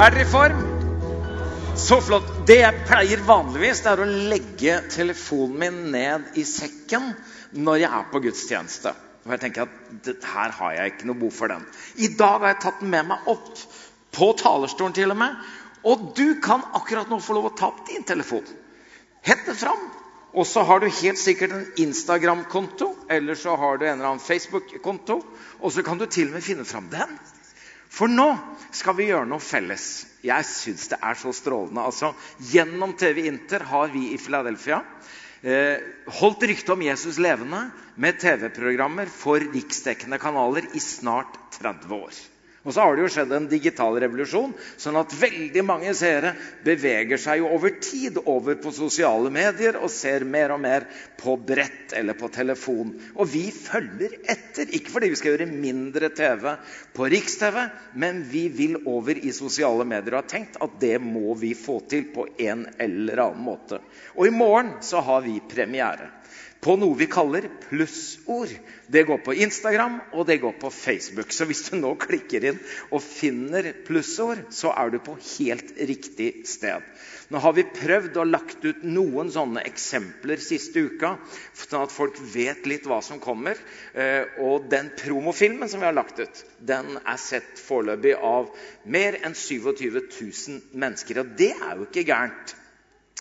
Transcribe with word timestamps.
Er 0.00 0.14
dere 0.14 0.22
i 0.24 0.28
form? 0.32 0.60
Så 1.76 1.98
flott. 2.00 2.28
Det 2.48 2.54
jeg 2.56 2.84
pleier 2.88 3.20
vanligvis, 3.20 3.82
det 3.84 3.90
er 3.90 4.00
å 4.00 4.06
legge 4.30 4.76
telefonen 4.88 5.58
min 5.60 5.80
ned 5.92 6.38
i 6.40 6.44
sekken 6.48 7.10
når 7.52 7.82
jeg 7.82 7.90
er 7.98 8.06
på 8.08 8.22
gudstjeneste. 8.24 8.94
Og 9.26 9.34
jeg 9.34 9.42
tenker 9.42 9.66
at 9.66 10.24
her 10.24 10.54
har 10.56 10.78
jeg 10.78 10.94
ikke 10.94 11.10
noe 11.10 11.20
behov 11.20 11.34
for 11.36 11.52
den. 11.52 11.66
I 12.00 12.08
dag 12.16 12.38
har 12.38 12.54
jeg 12.54 12.58
tatt 12.62 12.80
den 12.80 12.94
med 12.94 13.10
meg 13.10 13.28
opp 13.28 13.50
på 14.16 14.28
talerstolen 14.40 14.96
til 14.96 15.12
og 15.12 15.18
med. 15.20 15.36
Og 15.84 16.06
du 16.16 16.40
kan 16.40 16.64
akkurat 16.80 17.12
nå 17.12 17.18
få 17.20 17.36
lov 17.36 17.50
å 17.50 17.52
ta 17.60 17.68
opp 17.68 17.82
din 17.90 18.06
telefon. 18.08 18.48
Hent 19.28 19.44
den 19.50 19.58
fram. 19.66 19.82
Og 20.32 20.48
så 20.48 20.64
har 20.64 20.80
du 20.80 20.88
helt 20.88 21.20
sikkert 21.20 21.52
en 21.52 21.68
Instagram-konto, 21.84 22.88
eller 23.12 23.36
så 23.36 23.52
har 23.52 23.76
du 23.76 23.84
en 23.84 23.98
eller 23.98 24.14
annen 24.14 24.24
Facebook-konto. 24.24 25.20
Og 25.60 25.76
så 25.76 25.84
kan 25.84 26.00
du 26.00 26.06
til 26.08 26.32
og 26.32 26.38
med 26.38 26.48
finne 26.48 26.64
fram 26.64 26.88
den. 26.88 27.20
For 27.90 28.10
nå 28.10 28.28
skal 28.74 28.96
vi 28.98 29.08
gjøre 29.10 29.28
noe 29.28 29.42
felles. 29.42 29.86
Jeg 30.22 30.46
syns 30.46 30.88
det 30.92 31.00
er 31.02 31.18
så 31.18 31.32
strålende. 31.34 31.82
Altså, 31.82 32.12
Gjennom 32.52 32.94
TV 32.98 33.24
Inter 33.26 33.64
har 33.66 33.90
vi 33.92 34.12
i 34.14 34.18
Philadelphia 34.20 34.82
eh, 35.42 35.82
holdt 36.20 36.46
ryktet 36.46 36.74
om 36.76 36.84
Jesus 36.86 37.18
levende 37.22 37.64
med 38.00 38.20
TV-programmer 38.22 39.10
for 39.10 39.42
riksdekkende 39.42 40.20
kanaler 40.22 40.70
i 40.76 40.82
snart 40.82 41.38
30 41.58 41.96
år. 41.98 42.20
Og 42.60 42.74
så 42.74 42.84
har 42.84 42.96
det 42.96 43.06
jo 43.06 43.10
skjedd 43.14 43.30
en 43.32 43.46
digital 43.48 43.94
revolusjon, 44.02 44.50
sånn 44.76 44.98
at 45.00 45.14
veldig 45.16 45.62
mange 45.64 45.94
seere 45.96 46.34
beveger 46.64 47.20
seg 47.20 47.40
jo 47.40 47.48
over 47.56 47.78
tid 47.80 48.18
over 48.28 48.58
på 48.60 48.72
sosiale 48.76 49.32
medier 49.32 49.78
og 49.80 49.88
ser 49.94 50.26
mer 50.28 50.52
og 50.52 50.60
mer 50.60 50.84
på 51.20 51.38
brett 51.40 51.94
eller 51.96 52.18
på 52.20 52.28
telefon. 52.34 52.92
Og 53.16 53.32
vi 53.32 53.46
følger 53.54 54.18
etter. 54.20 54.68
Ikke 54.76 54.92
fordi 54.92 55.08
vi 55.14 55.16
skal 55.16 55.32
gjøre 55.32 55.48
mindre 55.48 56.12
TV 56.12 56.46
på 56.96 57.08
Riks-TV, 57.16 57.58
men 57.96 58.22
vi 58.28 58.46
vil 58.52 58.76
over 58.84 59.16
i 59.16 59.32
sosiale 59.32 59.88
medier 59.88 60.18
og 60.18 60.22
har 60.26 60.30
tenkt 60.36 60.60
at 60.60 60.76
det 60.84 60.98
må 61.00 61.32
vi 61.40 61.54
få 61.56 61.80
til 61.88 62.10
på 62.12 62.28
en 62.44 62.68
eller 62.76 63.24
annen 63.24 63.44
måte. 63.48 63.80
Og 64.18 64.28
i 64.28 64.36
morgen 64.36 64.76
så 64.84 65.00
har 65.06 65.24
vi 65.24 65.40
premiere 65.48 66.19
på 66.60 66.76
noe 66.76 66.96
vi 66.98 67.08
kaller 67.08 67.46
plussord. 67.68 68.52
Det 68.86 69.06
går 69.08 69.22
på 69.24 69.34
Instagram 69.46 69.98
og 70.12 70.26
det 70.28 70.40
går 70.42 70.58
på 70.60 70.70
Facebook. 70.74 71.32
Så 71.32 71.46
hvis 71.48 71.62
du 71.70 71.78
nå 71.80 71.94
klikker 72.00 72.44
inn 72.50 72.58
og 72.90 73.00
finner 73.04 73.72
plussord, 73.86 74.42
så 74.52 74.74
er 74.76 74.92
du 74.92 74.98
på 75.04 75.16
helt 75.38 75.72
riktig 75.88 76.32
sted. 76.48 76.84
Nå 77.30 77.38
har 77.38 77.54
vi 77.54 77.62
prøvd 77.62 78.16
å 78.18 78.26
lagt 78.26 78.64
ut 78.66 78.82
noen 78.82 79.30
sånne 79.30 79.62
eksempler 79.68 80.40
siste 80.42 80.82
uka, 80.82 81.12
sånn 81.54 81.84
at 81.86 81.94
folk 81.94 82.18
vet 82.32 82.66
litt 82.66 82.88
hva 82.90 82.98
som 83.06 83.22
kommer. 83.22 83.58
Eh, 83.94 84.26
og 84.42 84.66
den 84.72 84.90
promofilmen 84.98 85.70
som 85.70 85.80
vi 85.80 85.86
har 85.86 85.94
lagt 85.94 86.18
ut, 86.18 86.44
den 86.58 86.96
er 86.98 87.20
sett 87.22 87.54
foreløpig 87.62 88.16
av 88.18 88.50
mer 88.82 89.20
enn 89.22 89.38
27 89.38 89.86
000 90.10 90.74
mennesker. 90.74 91.22
Og 91.22 91.36
det 91.38 91.52
er 91.54 91.78
jo 91.78 91.86
ikke 91.86 92.08
gærent. 92.10 92.56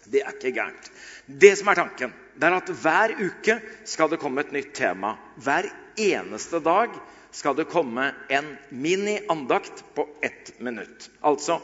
Det 0.09 0.23
er 0.23 0.33
ikke 0.33 0.55
gærent. 0.57 0.91
Det 1.25 1.53
som 1.59 1.69
er 1.69 1.77
tanken, 1.77 2.13
det 2.39 2.47
er 2.47 2.57
at 2.57 2.71
hver 2.81 3.13
uke 3.19 3.59
skal 3.87 4.09
det 4.09 4.19
komme 4.21 4.41
et 4.41 4.53
nytt 4.55 4.73
tema. 4.77 5.15
Hver 5.37 5.69
eneste 5.99 6.61
dag 6.65 6.93
skal 7.35 7.57
det 7.57 7.67
komme 7.69 8.09
en 8.33 8.55
mini-andakt 8.69 9.83
på 9.95 10.07
ett 10.25 10.53
minutt. 10.59 11.09
Altså 11.21 11.59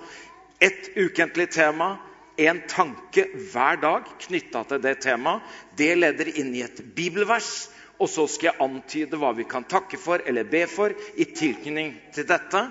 ett 0.60 0.92
ukentlig 0.98 1.50
tema, 1.52 1.98
en 2.38 2.62
tanke 2.68 3.28
hver 3.52 3.80
dag 3.82 4.10
knytta 4.28 4.64
til 4.70 4.82
det 4.84 5.00
temaet. 5.06 5.42
Det 5.78 5.94
leder 5.96 6.34
inn 6.36 6.54
i 6.56 6.66
et 6.66 6.84
bibelvers. 6.96 7.70
Og 7.96 8.10
så 8.12 8.26
skal 8.28 8.50
jeg 8.50 8.60
antyde 8.66 9.18
hva 9.20 9.32
vi 9.38 9.46
kan 9.48 9.64
takke 9.72 9.98
for 9.98 10.20
eller 10.28 10.44
be 10.44 10.66
for 10.68 10.92
i 11.16 11.30
tilknytning 11.32 11.94
til 12.16 12.28
dette. 12.28 12.66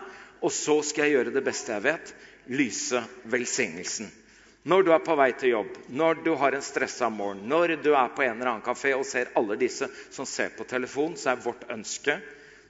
Og 0.45 0.53
så 0.53 0.83
skal 0.85 1.09
jeg 1.09 1.17
gjøre 1.17 1.33
det 1.33 1.45
beste 1.47 1.73
jeg 1.73 1.87
vet 1.87 2.13
lyse 2.53 3.01
velsignelsen. 3.33 4.11
Når 4.65 4.83
du 4.83 4.95
er 4.95 5.03
på 5.05 5.17
vei 5.19 5.29
til 5.37 5.51
jobb, 5.53 5.75
når 5.93 6.23
du 6.25 6.31
har 6.41 6.55
en 6.57 6.65
stressa 6.65 7.11
morgen, 7.13 7.43
når 7.49 7.77
du 7.85 7.91
er 7.93 8.15
på 8.17 8.25
en 8.25 8.39
eller 8.39 8.55
annen 8.55 8.65
kafé 8.65 8.95
og 8.97 9.05
ser 9.05 9.35
alle 9.37 9.59
disse 9.61 9.91
som 10.09 10.25
ser 10.25 10.55
på 10.57 10.65
telefon, 10.69 11.19
så 11.21 11.35
er 11.35 11.43
vårt 11.45 11.67
ønske 11.75 12.17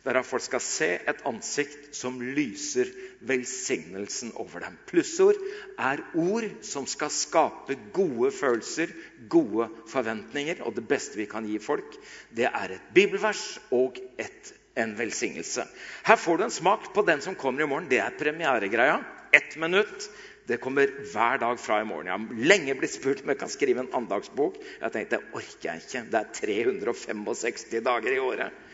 der 0.05 0.19
at 0.21 0.27
folk 0.28 0.43
skal 0.44 0.60
se 0.60 0.88
et 1.09 1.22
ansikt 1.25 1.94
som 1.97 2.19
lyser 2.21 2.91
velsignelsen 3.25 4.34
over 4.41 4.66
dem. 4.66 4.77
Plussord 4.91 5.38
er 5.81 6.03
ord 6.21 6.44
som 6.66 6.84
skal 6.91 7.12
skape 7.15 7.78
gode 7.97 8.28
følelser, 8.37 8.93
gode 9.32 9.71
forventninger. 9.88 10.61
Og 10.66 10.76
det 10.76 10.84
beste 10.91 11.16
vi 11.16 11.28
kan 11.31 11.49
gi 11.49 11.56
folk, 11.62 11.97
det 12.37 12.50
er 12.50 12.76
et 12.76 12.93
bibelvers 12.93 13.47
og 13.72 13.97
et, 14.21 14.53
en 14.76 14.93
velsignelse. 14.99 15.65
Her 16.05 16.21
får 16.21 16.37
du 16.37 16.47
en 16.50 16.59
smak 16.59 16.93
på 16.93 17.06
den 17.09 17.25
som 17.25 17.38
kommer 17.41 17.65
i 17.65 17.71
morgen. 17.71 17.88
Det 17.88 18.03
er 18.05 18.19
premieregreia. 18.21 19.00
Ett 19.32 19.56
minutt. 19.56 20.11
Det 20.47 20.59
kommer 20.60 20.91
hver 21.12 21.38
dag 21.41 21.60
fra 21.60 21.81
i 21.81 21.87
morgen. 21.88 22.10
Jeg 22.10 22.21
har 22.21 22.49
lenge 22.50 22.75
blitt 22.77 22.93
spurt 22.93 23.22
om 23.25 23.32
jeg 23.32 23.41
kan 23.41 23.53
skrive 23.53 23.81
en 23.81 23.94
andagsbok. 23.97 24.59
Jeg 24.60 24.93
tenkte 24.93 25.16
det 25.16 25.38
orker 25.41 25.71
jeg 25.71 25.84
ikke. 25.84 26.03
Det 26.12 26.21
er 26.21 26.32
365 26.41 27.65
dager 27.87 28.12
i 28.12 28.21
året. 28.21 28.65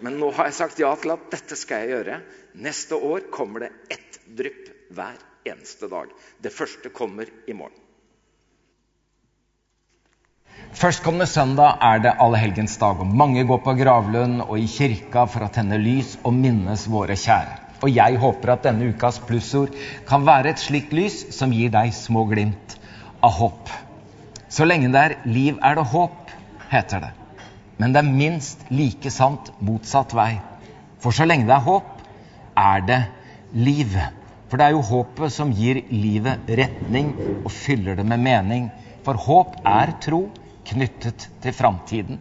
Men 0.00 0.16
nå 0.22 0.30
har 0.32 0.48
jeg 0.48 0.56
sagt 0.60 0.80
ja 0.80 0.94
til 0.96 1.12
at 1.12 1.26
dette 1.34 1.58
skal 1.58 1.84
jeg 1.84 1.92
gjøre. 1.96 2.20
Neste 2.64 2.96
år 2.96 3.28
kommer 3.34 3.66
det 3.66 3.74
ett 3.92 4.20
drypp 4.38 4.72
hver 4.96 5.20
eneste 5.48 5.90
dag. 5.92 6.16
Det 6.40 6.54
første 6.54 6.94
kommer 6.94 7.28
i 7.46 7.56
morgen. 7.56 7.84
Førstkommende 10.78 11.26
søndag 11.26 11.78
er 11.82 12.00
det 12.04 12.16
allehelgensdag, 12.20 13.00
og 13.00 13.14
mange 13.20 13.44
går 13.46 13.60
på 13.64 13.76
gravlund 13.78 14.42
og 14.44 14.58
i 14.58 14.66
kirka 14.68 15.24
for 15.30 15.44
å 15.46 15.52
tenne 15.52 15.78
lys 15.80 16.16
og 16.24 16.34
minnes 16.36 16.84
våre 16.92 17.16
kjære. 17.18 17.67
Og 17.78 17.92
jeg 17.94 18.18
håper 18.18 18.54
at 18.54 18.64
denne 18.66 18.90
ukas 18.90 19.20
plussord 19.26 19.74
kan 20.08 20.26
være 20.26 20.52
et 20.52 20.62
slikt 20.62 20.94
lys 20.96 21.20
som 21.36 21.52
gir 21.54 21.70
deg 21.74 21.94
små 21.94 22.24
glimt 22.30 22.74
av 23.22 23.36
håp. 23.38 23.70
Så 24.48 24.66
lenge 24.66 24.90
det 24.90 25.02
er 25.04 25.16
liv, 25.28 25.58
er 25.62 25.78
det 25.78 25.86
håp, 25.92 26.32
heter 26.72 27.04
det. 27.04 27.12
Men 27.78 27.94
det 27.94 28.02
er 28.02 28.10
minst 28.10 28.64
like 28.74 29.10
sant 29.14 29.52
motsatt 29.62 30.14
vei. 30.16 30.32
For 30.98 31.14
så 31.14 31.28
lenge 31.28 31.46
det 31.46 31.54
er 31.54 31.66
håp, 31.68 31.92
er 32.58 32.82
det 32.88 33.00
liv. 33.54 33.94
For 34.48 34.58
det 34.58 34.66
er 34.66 34.74
jo 34.74 34.86
håpet 34.88 35.34
som 35.34 35.52
gir 35.54 35.82
livet 35.92 36.48
retning 36.58 37.12
og 37.44 37.52
fyller 37.54 37.98
det 37.98 38.06
med 38.08 38.24
mening. 38.24 38.70
For 39.06 39.20
håp 39.28 39.60
er 39.68 39.94
tro 40.02 40.24
knyttet 40.68 41.28
til 41.44 41.54
framtiden. 41.54 42.18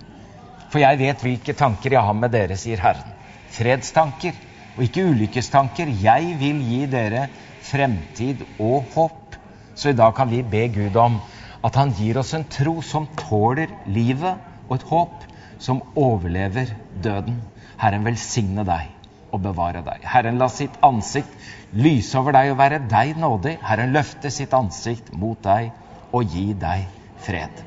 For 0.68 0.84
jeg 0.84 1.00
vet 1.00 1.24
hvilke 1.24 1.56
tanker 1.58 1.96
jeg 1.96 2.04
har 2.04 2.16
med 2.16 2.34
dere, 2.36 2.60
sier 2.60 2.84
Herren. 2.84 3.16
Fredstanker 3.56 4.36
og 4.78 4.84
ikke 4.86 5.08
ulykkestanker. 5.10 5.90
Jeg 6.02 6.36
vil 6.40 6.62
gi 6.62 6.84
dere 6.92 7.28
fremtid 7.66 8.46
og 8.60 8.86
håp. 8.94 9.38
Så 9.78 9.92
i 9.92 9.98
dag 9.98 10.14
kan 10.18 10.30
vi 10.30 10.44
be 10.46 10.68
Gud 10.74 10.96
om 10.98 11.20
at 11.66 11.76
han 11.76 11.94
gir 11.98 12.20
oss 12.22 12.36
en 12.38 12.46
tro 12.50 12.80
som 12.86 13.08
tåler 13.18 13.72
livet, 13.90 14.38
og 14.70 14.78
et 14.78 14.86
håp 14.90 15.26
som 15.60 15.82
overlever 15.98 16.72
døden. 17.04 17.42
Herren 17.82 18.06
velsigne 18.06 18.66
deg 18.68 18.94
og 19.34 19.42
bevare 19.44 19.84
deg. 19.86 20.06
Herren 20.06 20.40
la 20.42 20.48
sitt 20.52 20.78
ansikt 20.86 21.34
lyse 21.78 22.18
over 22.18 22.36
deg 22.36 22.54
og 22.54 22.60
være 22.62 22.82
deg 22.90 23.18
nådig. 23.20 23.58
Herren 23.66 23.94
løfte 23.96 24.32
sitt 24.34 24.54
ansikt 24.58 25.12
mot 25.14 25.42
deg 25.44 25.72
og 26.16 26.30
gi 26.34 26.52
deg 26.58 26.86
fred. 27.26 27.64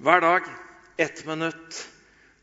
Hver 0.00 0.22
dag 0.24 0.46
ett 1.00 1.24
minutt. 1.26 1.86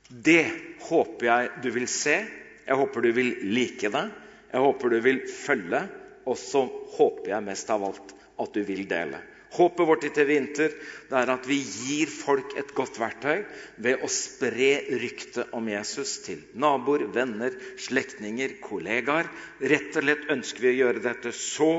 Det 0.09 0.45
håper 0.89 1.25
jeg 1.25 1.49
du 1.63 1.71
vil 1.75 1.87
se. 1.91 2.21
Jeg 2.67 2.79
håper 2.81 3.07
du 3.07 3.11
vil 3.15 3.33
like 3.55 3.91
det. 3.93 4.05
Jeg 4.51 4.63
håper 4.63 4.91
du 4.91 4.99
vil 5.05 5.23
følge. 5.31 5.81
Og 6.27 6.35
så 6.39 6.65
håper 6.97 7.31
jeg 7.31 7.47
mest 7.47 7.69
av 7.71 7.87
alt 7.87 8.13
at 8.37 8.53
du 8.53 8.63
vil 8.67 8.83
dele. 8.89 9.21
Håpet 9.57 9.87
vårt 9.87 10.03
i 10.03 10.09
TV 10.11 10.33
Inter 10.35 10.73
er 11.15 11.29
at 11.31 11.45
vi 11.47 11.55
gir 11.63 12.09
folk 12.11 12.51
et 12.59 12.73
godt 12.75 12.97
verktøy 12.99 13.45
ved 13.83 14.03
å 14.03 14.09
spre 14.11 14.71
ryktet 14.99 15.53
om 15.55 15.69
Jesus 15.71 16.17
til 16.25 16.41
naboer, 16.59 17.05
venner, 17.15 17.55
slektninger, 17.79 18.57
kollegaer. 18.61 19.29
Rett 19.63 19.95
og 19.95 20.03
slett 20.03 20.27
ønsker 20.35 20.67
vi 20.67 20.73
å 20.73 20.79
gjøre 20.81 21.05
dette 21.05 21.31
så 21.31 21.69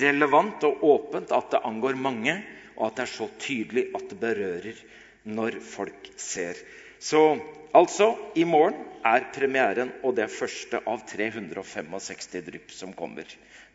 relevant 0.00 0.64
og 0.70 0.82
åpent 0.88 1.34
at 1.36 1.52
det 1.52 1.62
angår 1.68 2.00
mange, 2.00 2.38
og 2.78 2.88
at 2.88 2.96
det 2.96 3.04
er 3.04 3.12
så 3.12 3.28
tydelig 3.44 3.86
at 3.98 4.08
det 4.08 4.20
berører 4.24 4.82
når 5.28 5.60
folk 5.62 6.10
ser. 6.16 6.56
Så 6.98 7.36
altså, 7.76 8.12
i 8.34 8.44
morgen 8.44 8.84
er 9.06 9.28
premieren, 9.34 9.92
og 10.02 10.16
det 10.16 10.28
første 10.32 10.80
av 10.86 11.04
365 11.08 12.42
drypp 12.46 12.72
som 12.74 12.92
kommer. 12.96 13.28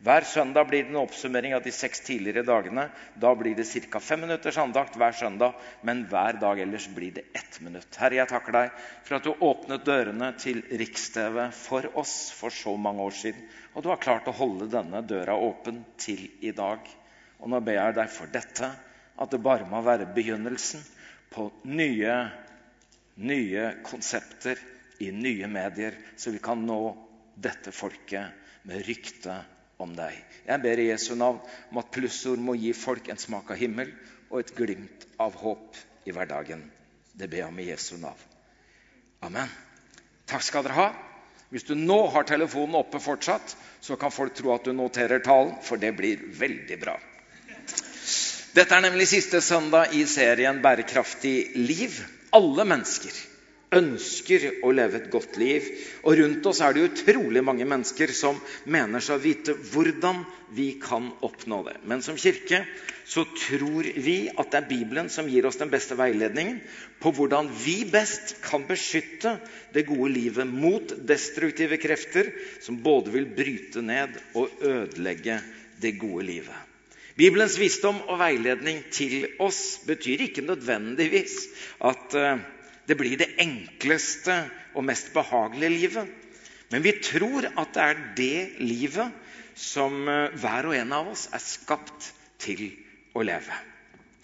Hver 0.04 0.26
søndag 0.28 0.66
blir 0.68 0.84
det 0.84 0.90
en 0.92 1.00
oppsummering 1.00 1.54
av 1.56 1.62
de 1.64 1.72
seks 1.72 2.02
tidligere 2.04 2.44
dagene. 2.44 2.88
Da 3.16 3.30
blir 3.34 3.54
det 3.56 3.64
ca. 3.88 4.00
fem 4.00 4.20
minutters 4.20 4.58
andakt 4.58 4.98
hver 5.00 5.12
søndag, 5.16 5.54
men 5.82 6.04
hver 6.10 6.36
dag 6.40 6.60
ellers 6.60 6.88
blir 6.92 7.14
det 7.14 7.24
ett 7.32 7.60
minutt. 7.60 7.96
Herre, 7.96 8.18
jeg 8.20 8.28
takker 8.28 8.52
deg 8.52 8.74
for 9.06 9.16
at 9.16 9.24
du 9.24 9.32
åpnet 9.32 9.86
dørene 9.86 10.32
til 10.38 10.60
Riks-TV 10.68 11.48
for 11.56 11.88
oss 11.96 12.32
for 12.36 12.52
så 12.52 12.76
mange 12.76 13.00
år 13.02 13.16
siden. 13.16 13.48
Og 13.74 13.82
du 13.82 13.88
har 13.88 14.02
klart 14.02 14.28
å 14.28 14.36
holde 14.36 14.68
denne 14.68 15.00
døra 15.08 15.38
åpen 15.40 15.84
til 15.96 16.26
i 16.44 16.52
dag. 16.52 16.84
Og 17.40 17.48
nå 17.50 17.62
ber 17.64 17.78
jeg 17.78 17.96
deg 17.96 18.12
for 18.12 18.30
dette, 18.34 18.70
at 19.14 19.30
det 19.30 19.42
bare 19.42 19.70
må 19.70 19.80
være 19.86 20.10
begynnelsen 20.12 20.84
på 21.32 21.48
nye, 21.64 22.18
nye 23.14 23.70
konsepter 23.86 24.58
i 24.98 25.10
nye 25.12 25.46
medier, 25.50 25.96
så 26.16 26.30
vi 26.30 26.42
kan 26.42 26.62
nå 26.66 26.80
dette 27.34 27.72
folket 27.74 28.64
med 28.68 28.84
rykte 28.86 29.40
om 29.82 29.94
deg. 29.96 30.14
Jeg 30.46 30.62
ber 30.62 30.80
i 30.80 30.88
Jesu 30.90 31.14
navn 31.18 31.40
om 31.70 31.80
at 31.82 31.90
plussord 31.94 32.42
må 32.42 32.54
gi 32.58 32.72
folk 32.76 33.08
en 33.10 33.20
smak 33.20 33.50
av 33.50 33.60
himmel 33.60 33.90
og 34.30 34.40
et 34.40 34.54
glimt 34.56 35.06
av 35.20 35.34
håp 35.40 35.80
i 36.08 36.14
hverdagen. 36.14 36.62
Det 37.14 37.28
ber 37.30 37.44
jeg 37.44 37.50
om 37.50 37.58
i 37.62 37.68
Jesu 37.68 37.96
navn. 37.98 38.30
Amen. 39.24 39.50
Takk 40.28 40.44
skal 40.44 40.64
dere 40.66 40.78
ha. 40.78 40.88
Hvis 41.54 41.66
du 41.68 41.74
nå 41.78 41.98
har 42.10 42.26
telefonen 42.26 42.76
oppe 42.78 42.98
fortsatt, 43.02 43.54
så 43.84 43.96
kan 44.00 44.12
folk 44.12 44.34
tro 44.34 44.54
at 44.54 44.64
du 44.66 44.72
noterer 44.74 45.22
talen, 45.22 45.54
for 45.62 45.78
det 45.78 45.92
blir 45.96 46.22
veldig 46.38 46.78
bra. 46.80 46.96
Dette 48.54 48.74
er 48.74 48.84
nemlig 48.84 49.08
siste 49.10 49.40
søndag 49.42 49.94
i 49.94 50.04
serien 50.06 50.60
Bærekraftig 50.62 51.54
liv. 51.58 51.96
Alle 52.34 52.66
mennesker 52.66 53.14
ønsker 53.74 54.44
å 54.66 54.70
leve 54.74 55.00
et 55.00 55.10
godt 55.12 55.36
liv. 55.40 55.66
Og 56.06 56.16
rundt 56.20 56.46
oss 56.50 56.60
er 56.62 56.74
det 56.76 56.86
utrolig 56.88 57.42
mange 57.46 57.66
mennesker 57.68 58.12
som 58.14 58.38
mener 58.70 59.02
seg 59.02 59.18
å 59.18 59.22
vite 59.22 59.54
hvordan 59.72 60.22
vi 60.54 60.72
kan 60.82 61.10
oppnå 61.26 61.60
det. 61.66 61.76
Men 61.90 62.02
som 62.04 62.18
kirke 62.20 62.62
så 63.06 63.26
tror 63.36 63.86
vi 64.00 64.16
at 64.30 64.50
det 64.52 64.60
er 64.60 64.68
Bibelen 64.70 65.10
som 65.12 65.28
gir 65.30 65.46
oss 65.48 65.58
den 65.60 65.72
beste 65.72 65.98
veiledningen 65.98 66.60
på 67.02 67.12
hvordan 67.16 67.50
vi 67.64 67.80
best 67.90 68.36
kan 68.44 68.66
beskytte 68.68 69.36
det 69.74 69.86
gode 69.88 70.12
livet 70.14 70.48
mot 70.48 70.94
destruktive 71.08 71.78
krefter 71.82 72.30
som 72.64 72.78
både 72.84 73.14
vil 73.14 73.28
bryte 73.36 73.82
ned 73.84 74.14
og 74.38 74.62
ødelegge 74.64 75.40
det 75.82 75.98
gode 76.00 76.30
livet. 76.30 76.73
Bibelens 77.14 77.58
visdom 77.60 78.00
og 78.10 78.18
veiledning 78.18 78.80
til 78.90 79.28
oss 79.42 79.78
betyr 79.86 80.26
ikke 80.26 80.42
nødvendigvis 80.46 81.36
at 81.86 82.16
uh, 82.18 82.42
det 82.88 82.96
blir 82.98 83.16
det 83.20 83.30
enkleste 83.40 84.34
og 84.74 84.84
mest 84.88 85.12
behagelige 85.14 85.72
livet. 85.72 86.08
Men 86.72 86.82
vi 86.82 86.96
tror 87.04 87.46
at 87.54 87.76
det 87.76 87.84
er 87.84 88.02
det 88.18 88.62
livet 88.64 89.12
som 89.54 90.08
eh, 90.10 90.34
hver 90.40 90.66
og 90.66 90.74
en 90.74 90.92
av 90.96 91.12
oss 91.12 91.28
er 91.30 91.42
skapt 91.42 92.10
til 92.42 92.66
å 93.14 93.22
leve. 93.22 93.54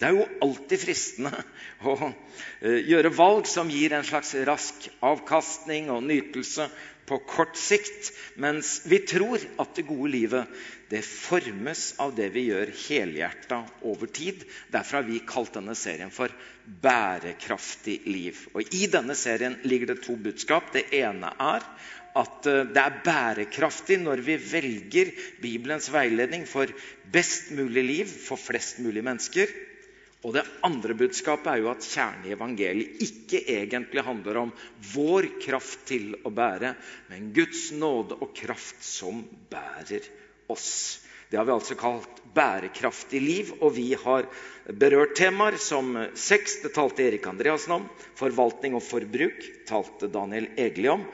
Det 0.01 0.09
er 0.09 0.17
jo 0.17 0.29
alltid 0.41 0.81
fristende 0.81 1.43
å 1.91 1.93
eh, 2.09 2.79
gjøre 2.89 3.13
valg 3.13 3.45
som 3.49 3.69
gir 3.69 3.93
en 3.93 4.07
slags 4.07 4.33
rask 4.49 4.87
avkastning 5.05 5.91
og 5.93 6.01
nytelse 6.07 6.65
på 7.05 7.19
kort 7.27 7.57
sikt, 7.59 8.09
mens 8.39 8.79
vi 8.89 9.01
tror 9.05 9.41
at 9.61 9.75
det 9.75 9.85
gode 9.85 10.09
livet 10.13 10.61
det 10.91 11.03
formes 11.05 11.83
av 12.03 12.15
det 12.17 12.29
vi 12.33 12.47
gjør 12.49 12.71
helhjerta 12.87 13.61
over 13.87 14.09
tid. 14.11 14.41
Derfor 14.73 14.99
har 14.99 15.07
vi 15.07 15.21
kalt 15.27 15.53
denne 15.55 15.75
serien 15.77 16.11
for 16.11 16.33
'Bærekraftig 16.81 18.01
liv'. 18.05 18.47
Og 18.53 18.73
I 18.73 18.87
denne 18.91 19.15
serien 19.15 19.59
ligger 19.63 19.93
det 19.93 20.03
to 20.03 20.15
budskap. 20.15 20.73
Det 20.73 20.87
ene 20.97 21.31
er 21.37 21.65
at 22.15 22.47
eh, 22.49 22.65
det 22.73 22.81
er 22.81 23.01
bærekraftig 23.05 24.01
når 24.01 24.25
vi 24.25 24.37
velger 24.51 25.13
Bibelens 25.41 25.91
veiledning 25.93 26.47
for 26.47 26.73
best 27.11 27.51
mulig 27.55 27.83
liv 27.83 28.15
for 28.27 28.39
flest 28.39 28.79
mulig 28.79 29.03
mennesker. 29.03 29.51
Og 30.21 30.35
Det 30.35 30.43
andre 30.61 30.93
budskapet 30.93 31.47
er 31.49 31.61
jo 31.63 31.71
at 31.71 31.85
kjernen 31.85 32.27
i 32.29 32.33
evangeliet 32.35 32.99
ikke 33.01 33.39
egentlig 33.55 34.03
handler 34.05 34.37
om 34.43 34.51
vår 34.93 35.27
kraft 35.41 35.87
til 35.89 36.11
å 36.21 36.29
bære, 36.33 36.75
men 37.09 37.31
Guds 37.33 37.71
nåde 37.73 38.19
og 38.21 38.35
kraft 38.37 38.83
som 38.85 39.23
bærer 39.49 40.05
oss. 40.53 41.01
Det 41.31 41.39
har 41.39 41.47
vi 41.47 41.55
altså 41.55 41.77
kalt 41.79 42.21
bærekraftig 42.35 43.21
liv, 43.23 43.49
og 43.63 43.73
vi 43.79 43.93
har 43.97 44.27
berørt 44.77 45.15
temaer 45.17 45.57
som 45.57 45.95
sex, 46.13 46.59
det 46.61 46.73
talte 46.75 47.07
Erik 47.07 47.25
Andreassen 47.31 47.79
om, 47.79 47.89
forvaltning 48.19 48.75
og 48.77 48.85
forbruk 48.85 49.41
talte 49.69 50.11
Daniel 50.11 50.51
Egli 50.59 50.91
om, 50.91 51.07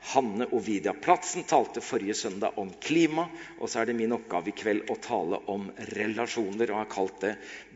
Hanne 0.00 0.46
Ovidia 0.56 0.92
Platsen 0.92 1.42
talte 1.44 1.80
forrige 1.84 2.14
søndag 2.14 2.58
om 2.58 2.70
klima. 2.80 3.26
Og 3.60 3.68
så 3.70 3.82
er 3.82 3.90
det 3.90 3.96
min 3.98 4.14
oppgave 4.16 4.50
i 4.50 4.56
kveld 4.56 4.88
å 4.90 4.96
tale 5.02 5.38
om 5.52 5.68
relasjoner, 5.92 6.72
og 6.72 6.80
har 6.82 6.90
kalt 6.90 7.20
det 7.26 7.34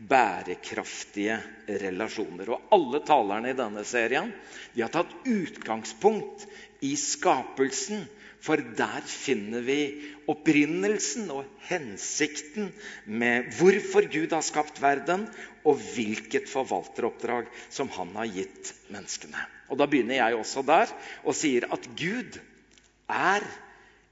bærekraftige 0.09 1.37
relasjoner. 1.85 2.49
Og 2.55 2.73
alle 2.75 3.01
talerne 3.05 3.53
i 3.53 3.57
denne 3.57 3.85
serien 3.87 4.33
de 4.73 4.83
har 4.83 4.93
tatt 4.93 5.13
utgangspunkt 5.29 6.47
i 6.85 6.95
skapelsen. 6.99 8.07
For 8.45 8.61
der 8.77 9.01
finner 9.09 9.63
vi 9.65 9.79
opprinnelsen 10.29 11.31
og 11.33 11.47
hensikten 11.65 12.67
med 13.09 13.47
hvorfor 13.57 14.05
Gud 14.13 14.35
har 14.35 14.45
skapt 14.45 14.81
verden, 14.83 15.23
og 15.65 15.81
hvilket 15.81 16.49
forvalteroppdrag 16.51 17.49
som 17.73 17.89
han 17.97 18.13
har 18.17 18.29
gitt 18.31 18.73
menneskene. 18.93 19.41
Og 19.69 19.79
Da 19.79 19.87
begynner 19.89 20.19
jeg 20.19 20.37
også 20.37 20.63
der 20.65 20.91
og 21.25 21.35
sier 21.37 21.65
at 21.73 21.87
Gud 21.97 22.37
er 23.09 23.45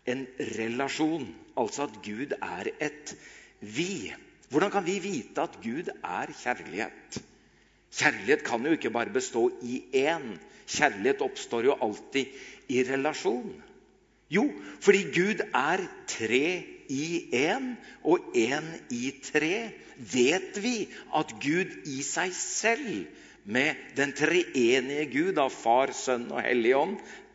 en 0.09 0.25
relasjon. 0.57 1.27
Altså 1.57 1.85
at 1.85 1.99
Gud 2.05 2.33
er 2.39 2.71
et 2.81 3.13
vi. 3.61 4.13
Hvordan 4.49 4.73
kan 4.73 4.85
vi 4.85 4.97
vite 5.01 5.45
at 5.45 5.59
Gud 5.61 5.91
er 5.93 6.33
kjærlighet? 6.41 7.21
Kjærlighet 7.93 8.43
kan 8.45 8.65
jo 8.65 8.73
ikke 8.73 8.93
bare 8.93 9.13
bestå 9.13 9.47
i 9.61 9.83
én. 9.93 10.33
Kjærlighet 10.65 11.21
oppstår 11.21 11.69
jo 11.69 11.77
alltid 11.81 12.33
i 12.73 12.81
relasjon. 12.87 13.53
Jo, 14.33 14.47
fordi 14.81 15.03
Gud 15.13 15.43
er 15.53 15.83
tre 16.09 16.45
i 16.91 17.29
én 17.37 17.73
og 18.03 18.33
én 18.35 18.65
i 18.93 19.11
tre, 19.23 19.71
vet 19.97 20.57
vi 20.63 20.87
at 21.15 21.33
Gud 21.43 21.75
i 21.89 22.01
seg 22.05 22.33
selv, 22.35 23.05
med 23.43 23.75
den 23.97 24.13
treenige 24.15 25.05
Gud 25.11 25.39
av 25.41 25.51
Far, 25.51 25.91
Sønn 25.91 26.29
og 26.31 26.39
Hellig 26.45 26.71
Ånd, 26.79 26.93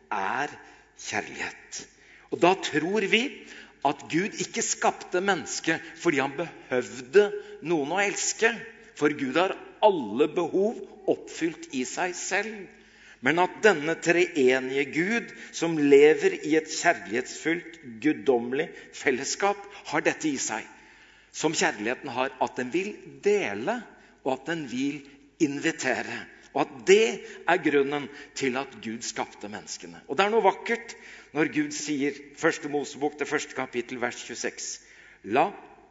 er 0.09 0.49
kjærlighet. 1.05 1.83
Og 2.33 2.41
da 2.41 2.55
tror 2.65 3.05
vi 3.11 3.21
at 3.85 4.01
Gud 4.09 4.39
ikke 4.41 4.63
skapte 4.65 5.21
mennesket 5.21 5.85
fordi 6.01 6.19
han 6.23 6.33
behøvde 6.37 7.27
noen 7.69 7.93
å 7.93 8.01
elske. 8.01 8.51
For 8.97 9.13
Gud 9.15 9.37
har 9.37 9.53
alle 9.85 10.27
behov 10.33 10.81
oppfylt 11.09 11.69
i 11.77 11.85
seg 11.87 12.17
selv 12.17 12.65
men 13.25 13.39
at 13.43 13.59
denne 13.63 13.95
treenige 13.99 14.85
Gud, 14.93 15.31
som 15.51 15.77
lever 15.77 16.37
i 16.47 16.55
et 16.59 16.71
kjærlighetsfullt, 16.71 17.79
guddommelig 18.03 18.69
fellesskap, 18.95 19.59
har 19.91 20.05
dette 20.05 20.29
i 20.29 20.37
seg. 20.39 20.63
Som 21.35 21.55
kjærligheten 21.57 22.11
har, 22.15 22.31
at 22.41 22.59
den 22.59 22.71
vil 22.73 22.93
dele, 23.23 23.81
og 24.23 24.37
at 24.37 24.51
den 24.53 24.65
vil 24.71 25.01
invitere. 25.43 26.23
Og 26.55 26.63
at 26.63 26.71
det 26.87 27.03
er 27.47 27.61
grunnen 27.63 28.07
til 28.39 28.57
at 28.57 28.71
Gud 28.81 29.03
skapte 29.05 29.51
menneskene. 29.51 30.01
Og 30.07 30.17
det 30.17 30.25
er 30.25 30.33
noe 30.33 30.47
vakkert 30.47 30.95
når 31.35 31.51
Gud 31.53 31.75
sier, 31.75 32.15
første 32.39 32.71
Mosebok, 32.71 33.19
det 33.19 33.29
første 33.29 33.55
kapittel, 33.57 33.99
vers 34.01 34.17
26 34.23 34.87
La 35.35 35.49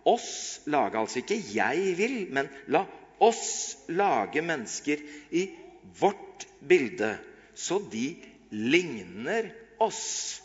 oss 0.08 0.60
lage 0.66 0.96
Altså 0.96 1.20
ikke 1.20 1.36
'jeg 1.54 1.94
vil', 1.98 2.32
men 2.32 2.48
la 2.66 2.86
oss 3.20 3.76
lage 3.88 4.42
mennesker 4.42 4.96
i 5.30 5.50
vårt 5.98 6.46
bilde, 6.60 7.18
så 7.54 7.78
de 7.90 8.16
ligner 8.50 9.52
oss. 9.78 10.42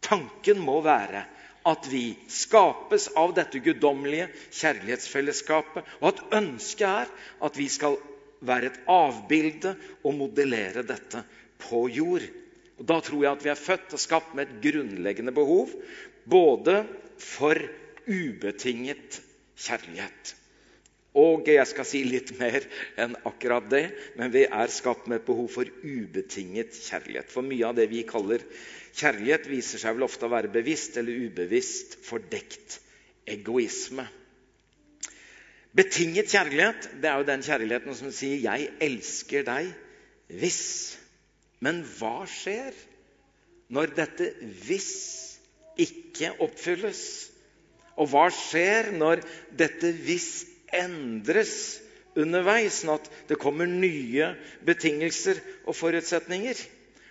Tanken 0.00 0.60
må 0.60 0.80
være 0.84 1.24
at 1.64 1.86
vi 1.88 2.12
skapes 2.28 3.08
av 3.16 3.32
dette 3.36 3.60
guddommelige 3.64 4.28
kjærlighetsfellesskapet, 4.52 5.86
og 6.00 6.10
at 6.10 6.22
ønsket 6.42 6.88
er 6.88 7.12
at 7.48 7.56
vi 7.56 7.68
skal 7.72 7.96
være 8.44 8.68
et 8.68 8.80
avbilde 8.92 9.72
og 10.04 10.18
modellere 10.18 10.84
dette 10.84 11.24
på 11.64 11.86
jord. 11.88 12.26
Og 12.76 12.84
Da 12.84 12.98
tror 13.00 13.24
jeg 13.24 13.32
at 13.32 13.44
vi 13.46 13.52
er 13.54 13.60
født 13.64 13.96
og 13.96 14.02
skapt 14.02 14.34
med 14.36 14.48
et 14.48 14.60
grunnleggende 14.66 15.32
behov 15.32 15.72
både 16.28 16.82
for 17.20 17.56
ubetinget 18.04 19.20
kjærlighet 19.56 20.34
og 21.14 21.46
jeg 21.46 21.66
skal 21.70 21.86
si 21.86 22.00
litt 22.08 22.32
mer 22.40 22.64
enn 22.98 23.14
akkurat 23.28 23.66
det, 23.70 23.84
men 24.18 24.32
vi 24.34 24.48
er 24.48 24.72
skapt 24.72 25.06
med 25.06 25.20
et 25.20 25.26
behov 25.28 25.46
for 25.54 25.68
ubetinget 25.86 26.74
kjærlighet. 26.74 27.30
For 27.30 27.46
mye 27.46 27.68
av 27.68 27.76
det 27.78 27.86
vi 27.92 28.02
kaller 28.08 28.42
kjærlighet, 28.98 29.46
viser 29.46 29.78
seg 29.82 29.94
vel 29.94 30.08
ofte 30.08 30.26
å 30.26 30.32
være 30.32 30.50
bevisst 30.54 30.98
eller 30.98 31.28
ubevisst 31.28 31.94
fordekt 32.02 32.80
egoisme. 33.30 34.08
Betinget 35.74 36.30
kjærlighet 36.34 36.88
det 37.02 37.10
er 37.10 37.22
jo 37.22 37.28
den 37.28 37.44
kjærligheten 37.46 37.96
som 37.98 38.10
sier 38.14 38.42
'jeg 38.42 38.72
elsker 38.82 39.46
deg 39.46 39.70
hvis'. 40.30 40.96
Men 41.60 41.82
hva 41.98 42.26
skjer 42.26 42.74
når 43.70 43.94
dette 43.94 44.34
'hvis' 44.66 45.38
ikke 45.78 46.34
oppfylles? 46.40 47.30
Og 47.96 48.10
hva 48.10 48.26
skjer 48.30 48.92
når 48.98 49.22
dette 49.50 49.92
'hvis' 49.92 50.53
endres 50.80 51.54
underveis, 52.18 52.80
sånn 52.82 52.94
at 52.96 53.10
det 53.28 53.40
kommer 53.42 53.68
nye 53.70 54.32
betingelser 54.66 55.40
og 55.66 55.76
forutsetninger. 55.78 56.58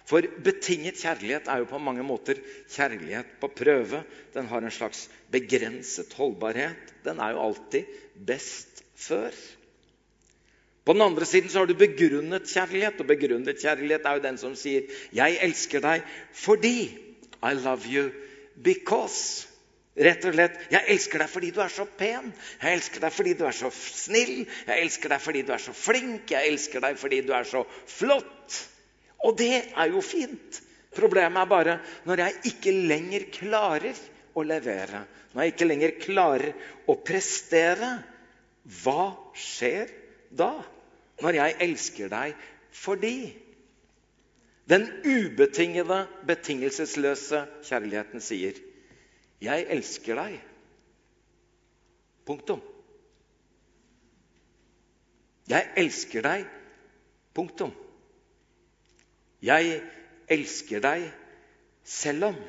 For 0.08 0.26
betinget 0.44 1.00
kjærlighet 1.00 1.48
er 1.48 1.62
jo 1.62 1.70
på 1.70 1.80
mange 1.80 2.04
måter 2.04 2.40
kjærlighet 2.72 3.38
på 3.40 3.50
prøve. 3.56 4.04
Den 4.36 4.50
har 4.52 4.64
en 4.64 4.74
slags 4.74 5.08
begrenset 5.32 6.12
holdbarhet. 6.20 6.96
Den 7.06 7.22
er 7.24 7.36
jo 7.36 7.44
alltid 7.48 7.92
best 8.28 8.84
før. 9.00 9.32
På 10.84 10.92
den 10.92 11.06
andre 11.06 11.26
siden 11.26 11.48
så 11.50 11.64
har 11.64 11.70
du 11.70 11.78
begrunnet 11.80 12.50
kjærlighet, 12.52 13.00
og 13.00 13.08
begrunnet 13.08 13.62
kjærlighet 13.64 14.04
er 14.04 14.18
jo 14.18 14.26
den 14.26 14.38
som 14.38 14.56
sier 14.60 14.84
'Jeg 15.16 15.40
elsker 15.42 15.80
deg 15.80 16.04
fordi 16.34 17.00
I 17.44 17.54
love 17.54 17.88
you 17.88 18.12
because'. 18.60 19.48
Rett 19.94 20.26
og 20.26 20.34
slett 20.34 20.56
'Jeg 20.72 20.90
elsker 20.90 21.22
deg 21.22 21.30
fordi 21.30 21.50
du 21.54 21.60
er 21.62 21.70
så 21.70 21.86
pen'. 21.86 22.34
'Jeg 22.62 22.74
elsker 22.74 23.00
deg 23.00 23.14
fordi 23.14 23.34
du 23.38 23.46
er 23.46 23.52
så 23.52 23.70
snill'. 23.70 24.48
'Jeg 24.66 24.82
elsker 24.82 25.10
deg 25.10 25.22
fordi 25.22 25.42
du 25.42 25.52
er 25.54 25.62
så 25.62 25.74
flink'. 25.74 26.32
'Jeg 26.32 26.50
elsker 26.50 26.82
deg 26.82 26.98
fordi 26.98 27.22
du 27.22 27.34
er 27.34 27.44
så 27.44 27.64
flott'. 27.86 28.68
Og 29.24 29.38
det 29.38 29.70
er 29.78 29.92
jo 29.94 30.02
fint. 30.02 30.62
Problemet 30.96 31.42
er 31.42 31.46
bare 31.46 31.80
når 32.06 32.18
jeg 32.18 32.34
ikke 32.54 32.72
lenger 32.72 33.30
klarer 33.34 34.02
å 34.36 34.42
levere, 34.42 35.06
når 35.34 35.44
jeg 35.44 35.54
ikke 35.54 35.68
lenger 35.70 35.96
klarer 36.02 36.54
å 36.88 36.96
prestere, 37.06 38.04
hva 38.84 39.14
skjer 39.36 39.90
da? 40.32 40.64
Når 41.22 41.38
jeg 41.38 41.56
elsker 41.60 42.10
deg 42.10 42.36
fordi 42.74 43.40
Den 44.64 44.88
ubetingede, 45.04 46.08
betingelsesløse 46.24 47.42
kjærligheten 47.68 48.22
sier 48.24 48.56
'Jeg 49.44 49.66
elsker 49.76 50.16
deg'. 50.16 50.40
Punktum. 52.26 52.62
Jeg 55.52 55.70
elsker 55.78 56.24
deg. 56.24 56.46
Punktum. 57.36 57.74
Jeg 59.44 59.82
elsker 60.32 60.84
deg 60.84 61.10
selv 61.84 62.30
om. 62.32 62.40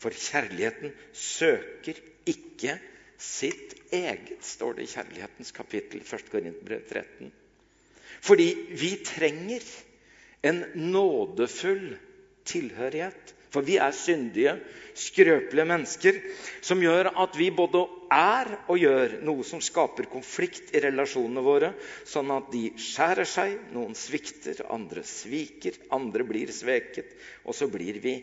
For 0.00 0.12
kjærligheten 0.12 0.92
søker 1.12 2.00
ikke 2.28 2.78
sitt 3.20 3.74
eget, 3.96 4.44
står 4.44 4.76
det 4.76 4.84
i 4.84 4.92
Kjærlighetens 4.92 5.52
kapittel, 5.56 6.02
1. 6.04 6.26
Korinterbrev 6.32 6.82
13. 6.88 7.32
Fordi 8.24 8.48
vi 8.76 8.90
trenger 9.04 9.64
en 10.44 10.64
nådefull 10.92 11.96
tilhørighet. 12.44 13.35
For 13.56 13.64
vi 13.64 13.78
er 13.80 13.94
syndige, 13.96 14.52
skrøpelige 14.96 15.64
mennesker 15.64 16.16
som 16.64 16.80
gjør 16.84 17.08
at 17.22 17.36
vi 17.40 17.46
både 17.56 17.86
er 18.12 18.50
og 18.68 18.76
gjør 18.76 19.14
noe 19.24 19.44
som 19.48 19.62
skaper 19.64 20.10
konflikt 20.12 20.74
i 20.76 20.82
relasjonene 20.84 21.44
våre, 21.44 21.70
sånn 22.04 22.34
at 22.34 22.50
de 22.52 22.66
skjærer 22.76 23.28
seg. 23.28 23.54
Noen 23.72 23.96
svikter, 23.96 24.60
andre 24.72 25.04
sviker, 25.08 25.78
andre 25.96 26.26
blir 26.28 26.52
sveket. 26.52 27.16
Og 27.48 27.56
så 27.56 27.70
blir 27.72 27.96
vi 28.04 28.18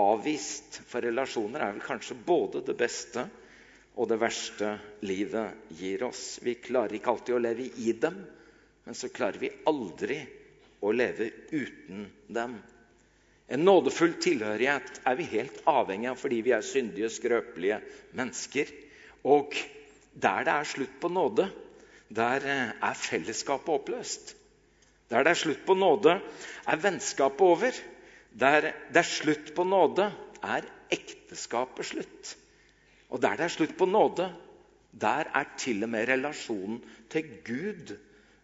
avvist. 0.00 0.80
For 0.88 1.04
relasjoner 1.04 1.66
er 1.66 1.76
vel 1.76 1.84
kanskje 1.84 2.16
både 2.24 2.64
det 2.64 2.78
beste 2.80 3.26
og 3.98 4.08
det 4.08 4.20
verste 4.24 4.72
livet 5.04 5.68
gir 5.76 6.06
oss. 6.08 6.38
Vi 6.40 6.56
klarer 6.64 6.96
ikke 6.96 7.12
alltid 7.12 7.36
å 7.36 7.44
leve 7.44 7.68
i 7.84 7.92
dem, 7.92 8.22
men 8.88 8.96
så 8.96 9.12
klarer 9.12 9.40
vi 9.44 9.52
aldri 9.68 10.22
å 10.80 10.96
leve 10.96 11.28
uten 11.52 12.08
dem. 12.32 12.56
En 13.48 13.64
nådefull 13.64 14.18
tilhørighet 14.20 15.00
er 15.08 15.16
vi 15.16 15.24
helt 15.30 15.62
avhengig 15.68 16.10
av 16.10 16.18
fordi 16.20 16.42
vi 16.44 16.52
er 16.52 16.64
syndige, 16.64 17.08
skrøpelige 17.12 17.80
mennesker. 18.18 18.68
Og 19.24 19.54
der 20.12 20.44
det 20.44 20.54
er 20.54 20.68
slutt 20.68 20.98
på 21.00 21.08
nåde, 21.12 21.46
der 22.12 22.44
eh, 22.44 22.74
er 22.90 22.98
fellesskapet 22.98 23.72
oppløst. 23.72 24.34
Der 25.08 25.24
det 25.24 25.32
er 25.32 25.40
slutt 25.40 25.62
på 25.66 25.74
nåde, 25.74 26.18
er 26.68 26.82
vennskapet 26.82 27.40
over. 27.40 27.78
Der 28.36 28.60
det 28.92 29.00
er 29.00 29.08
slutt 29.08 29.54
på 29.56 29.64
nåde, 29.64 30.10
er 30.44 30.68
ekteskapet 30.92 31.88
slutt. 31.88 32.34
Og 33.08 33.22
der 33.22 33.40
det 33.40 33.46
er 33.46 33.54
slutt 33.54 33.76
på 33.78 33.88
nåde, 33.88 34.28
der 34.92 35.30
er 35.34 35.48
til 35.56 35.82
og 35.84 35.88
med 35.88 36.08
relasjonen 36.08 36.82
til 37.08 37.32
Gud 37.44 37.96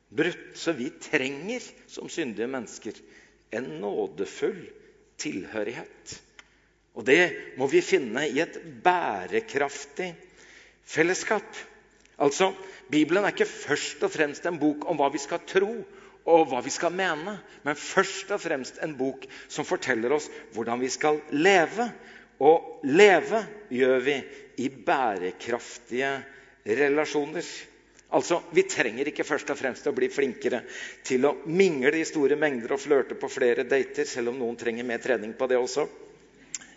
brutt. 0.08 0.56
Så 0.56 0.72
vi 0.72 0.88
trenger 1.00 1.60
som 1.88 2.08
syndige 2.08 2.48
mennesker 2.48 2.96
en 3.52 3.68
nådefull 3.82 4.64
tilhørighet. 5.20 6.14
Og 6.94 7.06
det 7.06 7.54
må 7.58 7.66
vi 7.70 7.82
finne 7.82 8.26
i 8.30 8.38
et 8.42 8.58
bærekraftig 8.84 10.12
fellesskap. 10.86 11.56
Altså, 12.22 12.52
Bibelen 12.90 13.24
er 13.24 13.34
ikke 13.34 13.48
først 13.50 14.02
og 14.06 14.12
fremst 14.14 14.46
en 14.46 14.60
bok 14.60 14.86
om 14.90 15.00
hva 15.00 15.10
vi 15.10 15.22
skal 15.22 15.42
tro 15.48 15.72
og 16.24 16.46
hva 16.48 16.60
vi 16.64 16.72
skal 16.72 16.94
mene, 16.94 17.36
men 17.64 17.76
først 17.76 18.30
og 18.32 18.40
fremst 18.40 18.78
en 18.84 18.94
bok 18.96 19.26
som 19.48 19.66
forteller 19.68 20.14
oss 20.16 20.30
hvordan 20.54 20.80
vi 20.80 20.88
skal 20.92 21.20
leve. 21.36 21.90
Og 22.44 22.80
leve 22.88 23.44
gjør 23.70 24.00
vi 24.02 24.16
i 24.64 24.68
bærekraftige 24.68 26.14
relasjoner. 26.66 27.44
Altså, 28.14 28.40
Vi 28.54 28.62
trenger 28.70 29.10
ikke 29.10 29.26
først 29.26 29.50
og 29.50 29.58
fremst 29.58 29.86
å 29.90 29.94
bli 29.96 30.08
flinkere 30.12 30.62
til 31.06 31.26
å 31.26 31.34
mingle 31.50 31.96
i 31.98 32.06
store 32.06 32.38
mengder 32.38 32.76
og 32.76 32.82
flørte 32.84 33.18
på 33.18 33.30
flere 33.32 33.66
dater, 33.66 34.06
selv 34.06 34.30
om 34.30 34.38
noen 34.38 34.58
trenger 34.60 34.86
mer 34.86 35.02
trening 35.02 35.34
på 35.38 35.48
det 35.50 35.58
også. 35.58 35.88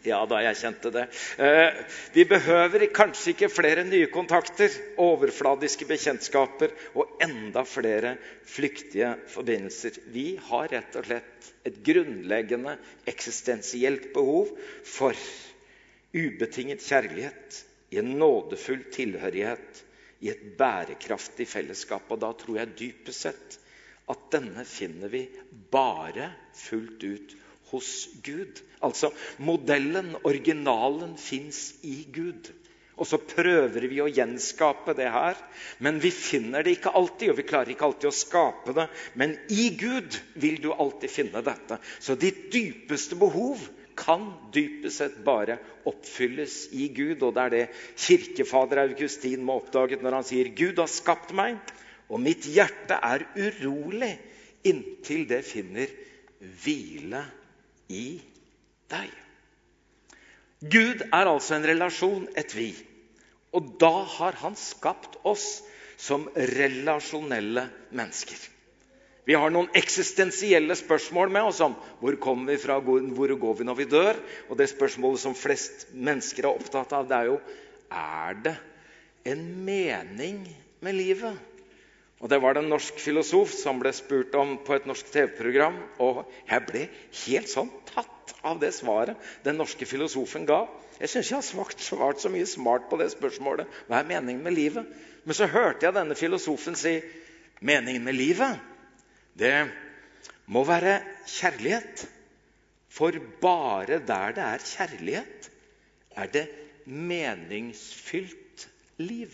Ja 0.08 0.22
da, 0.29 0.39
jeg 0.46 0.58
kjente 0.62 0.91
det. 0.94 1.03
Eh, 1.41 1.79
vi 2.13 2.24
behøver 2.29 2.86
kanskje 2.96 3.34
ikke 3.34 3.50
flere 3.51 3.84
nye 3.88 4.08
kontakter, 4.13 4.72
overfladiske 5.03 5.88
bekjentskaper 5.89 6.74
og 6.96 7.17
enda 7.24 7.65
flere 7.67 8.15
flyktige 8.48 9.15
forbindelser. 9.34 10.00
Vi 10.13 10.38
har 10.50 10.70
rett 10.72 10.96
og 11.00 11.10
slett 11.10 11.51
et 11.67 11.82
grunnleggende 11.84 12.77
eksistensielt 13.10 14.13
behov 14.15 14.53
for 14.88 15.17
ubetinget 16.15 16.86
kjærlighet 16.86 17.63
i 17.91 18.00
en 18.00 18.15
nådefull 18.22 18.88
tilhørighet 18.94 19.84
i 20.24 20.31
et 20.33 20.43
bærekraftig 20.59 21.47
fellesskap. 21.50 22.09
Og 22.12 22.21
da 22.24 22.31
tror 22.38 22.62
jeg 22.62 22.75
dypest 22.79 23.27
sett 23.27 23.57
at 24.07 24.29
denne 24.31 24.63
finner 24.67 25.12
vi 25.12 25.25
bare 25.71 26.31
fullt 26.55 27.03
ut 27.03 27.36
hos 27.71 27.91
Gud. 28.24 28.62
Altså 28.83 29.12
modellen, 29.43 30.15
originalen, 30.24 31.17
fins 31.19 31.74
i 31.83 32.00
Gud. 32.13 32.51
Og 32.97 33.05
så 33.05 33.19
prøver 33.21 33.83
vi 33.91 34.00
å 34.01 34.09
gjenskape 34.09 34.95
det 34.97 35.09
her, 35.13 35.38
men 35.86 36.00
vi 36.01 36.09
finner 36.09 36.65
det 36.65 36.77
ikke 36.77 36.95
alltid. 36.97 37.29
Og 37.29 37.38
vi 37.38 37.45
klarer 37.45 37.74
ikke 37.74 37.86
alltid 37.86 38.09
å 38.09 38.15
skape 38.15 38.74
det, 38.77 38.88
men 39.19 39.36
i 39.53 39.69
Gud 39.77 40.17
vil 40.41 40.57
du 40.63 40.71
alltid 40.74 41.13
finne 41.13 41.43
dette. 41.45 41.77
Så 42.01 42.17
ditt 42.17 42.47
dypeste 42.53 43.19
behov 43.19 43.62
kan 43.98 44.30
dypest 44.54 45.01
sett 45.01 45.18
bare 45.25 45.58
oppfylles 45.89 46.68
i 46.77 46.89
Gud. 46.96 47.24
Og 47.25 47.34
det 47.36 47.44
er 47.44 47.54
det 47.56 47.66
kirkefader 47.98 48.84
Augustin 48.86 49.46
må 49.46 49.60
oppdage 49.62 50.00
når 50.01 50.20
han 50.20 50.27
sier 50.27 50.54
Gud 50.58 50.80
har 50.82 50.92
skapt 50.92 51.34
meg, 51.38 51.58
og 52.08 52.24
mitt 52.24 52.48
hjerte 52.48 53.00
er 53.04 53.25
urolig 53.36 54.13
inntil 54.68 55.25
det 55.30 55.42
finner 55.48 55.92
hvile 56.63 57.24
i 57.92 58.20
deg. 58.92 59.10
Gud 60.58 61.04
er 61.12 61.30
altså 61.30 61.58
en 61.58 61.68
relasjon, 61.70 62.27
et 62.34 62.54
vi. 62.58 62.72
Og 63.54 63.75
da 63.82 63.94
har 64.18 64.38
han 64.42 64.56
skapt 64.58 65.20
oss 65.27 65.62
som 65.98 66.27
relasjonelle 66.36 67.68
mennesker. 67.96 68.39
Vi 69.27 69.36
har 69.36 69.51
noen 69.51 69.67
eksistensielle 69.75 70.75
spørsmål 70.79 71.31
med 71.36 71.50
oss 71.50 71.57
om 71.65 71.74
hvor 72.00 72.15
kommer 72.24 72.53
vi 72.53 72.62
fra, 72.62 72.77
hvor 72.79 73.34
går 73.41 73.57
vi 73.60 73.65
når 73.67 73.75
vi 73.81 73.88
dør? 73.91 74.19
Og 74.48 74.55
det 74.55 74.69
spørsmålet 74.72 75.19
som 75.19 75.36
flest 75.36 75.89
mennesker 75.91 76.48
er 76.48 76.53
opptatt 76.53 76.93
av, 76.96 77.10
det 77.10 77.17
er 77.17 77.31
jo 77.34 77.41
er 77.91 78.38
det 78.46 78.53
en 79.27 79.41
mening 79.67 80.46
med 80.79 80.96
livet. 80.96 81.36
Og 82.24 82.31
Det 82.31 82.39
var 82.41 82.55
det 82.55 82.63
en 82.63 82.72
norsk 82.72 83.03
filosof 83.03 83.51
som 83.51 83.81
ble 83.84 83.91
spurt 83.93 84.34
om 84.39 84.55
på 84.63 84.77
et 84.77 84.88
norsk 84.88 85.12
TV-program. 85.12 85.75
Og 86.00 86.24
jeg 86.48 86.63
ble 86.69 86.86
helt 87.25 87.51
sånn 87.51 87.69
tatt 87.91 88.34
av 88.48 88.63
det 88.63 88.72
svaret 88.79 89.19
den 89.43 89.60
norske 89.60 89.86
filosofen 89.86 90.48
ga. 90.48 90.63
Jeg 91.01 91.12
syns 91.12 91.34
jeg 91.34 91.38
har 91.41 91.75
svart 91.84 92.24
så 92.24 92.31
mye 92.31 92.48
smart 92.48 92.88
på 92.88 92.98
det 93.03 93.12
spørsmålet. 93.12 93.67
Hva 93.91 94.00
er 94.00 94.10
meningen 94.15 94.41
med 94.48 94.55
livet? 94.55 94.88
Men 95.27 95.36
så 95.36 95.51
hørte 95.51 95.84
jeg 95.86 96.00
denne 96.00 96.15
filosofen 96.15 96.79
si 96.79 96.96
meningen 97.60 98.07
med 98.07 98.15
livet 98.15 98.75
det 99.39 99.70
må 100.48 100.63
være 100.67 101.01
kjærlighet. 101.27 102.08
For 102.89 103.13
bare 103.41 104.00
der 104.08 104.34
det 104.34 104.44
er 104.44 104.63
kjærlighet, 104.63 105.51
er 106.17 106.25
det 106.34 106.48
meningsfylt 106.86 108.70
liv. 108.98 109.32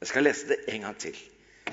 Jeg 0.00 0.08
skal 0.08 0.26
lese 0.26 0.48
det 0.48 0.58
en 0.68 0.86
gang 0.86 0.98
til. 0.98 1.16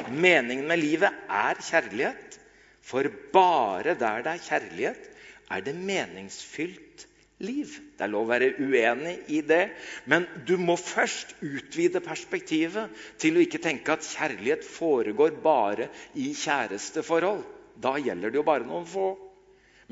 Meningen 0.10 0.68
med 0.68 0.78
livet 0.78 1.12
er 1.30 1.60
kjærlighet. 1.70 2.40
For 2.82 3.06
bare 3.34 3.94
der 4.00 4.24
det 4.26 4.34
er 4.34 4.46
kjærlighet, 4.48 5.10
er 5.52 5.60
det 5.60 5.76
meningsfylt 5.76 7.08
liv. 7.44 7.74
Det 7.98 8.06
er 8.06 8.12
lov 8.12 8.28
å 8.28 8.32
være 8.32 8.52
uenig 8.62 9.16
i 9.34 9.42
det, 9.46 9.64
men 10.10 10.28
du 10.48 10.56
må 10.62 10.78
først 10.80 11.36
utvide 11.42 12.04
perspektivet 12.04 12.94
til 13.22 13.38
å 13.38 13.44
ikke 13.44 13.62
tenke 13.64 13.96
at 13.96 14.08
kjærlighet 14.08 14.68
foregår 14.68 15.36
bare 15.44 15.90
i 16.20 16.32
kjæresteforhold. 16.38 17.44
Da 17.82 17.98
gjelder 17.98 18.32
det 18.32 18.42
jo 18.42 18.48
bare 18.48 18.68
noen 18.68 18.88
få. 18.90 19.10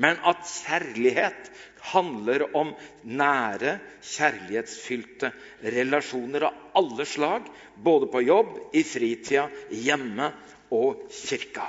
Men 0.00 0.16
at 0.24 0.46
kjærlighet 0.48 1.50
handler 1.90 2.46
om 2.56 2.70
nære, 3.04 3.74
kjærlighetsfylte 4.14 5.32
relasjoner 5.74 6.46
av 6.48 6.78
alle 6.80 7.04
slag. 7.08 7.50
Både 7.76 8.08
på 8.12 8.22
jobb, 8.24 8.54
i 8.72 8.84
fritida, 8.86 9.48
hjemme 9.68 10.30
og 10.76 11.04
kirka. 11.12 11.68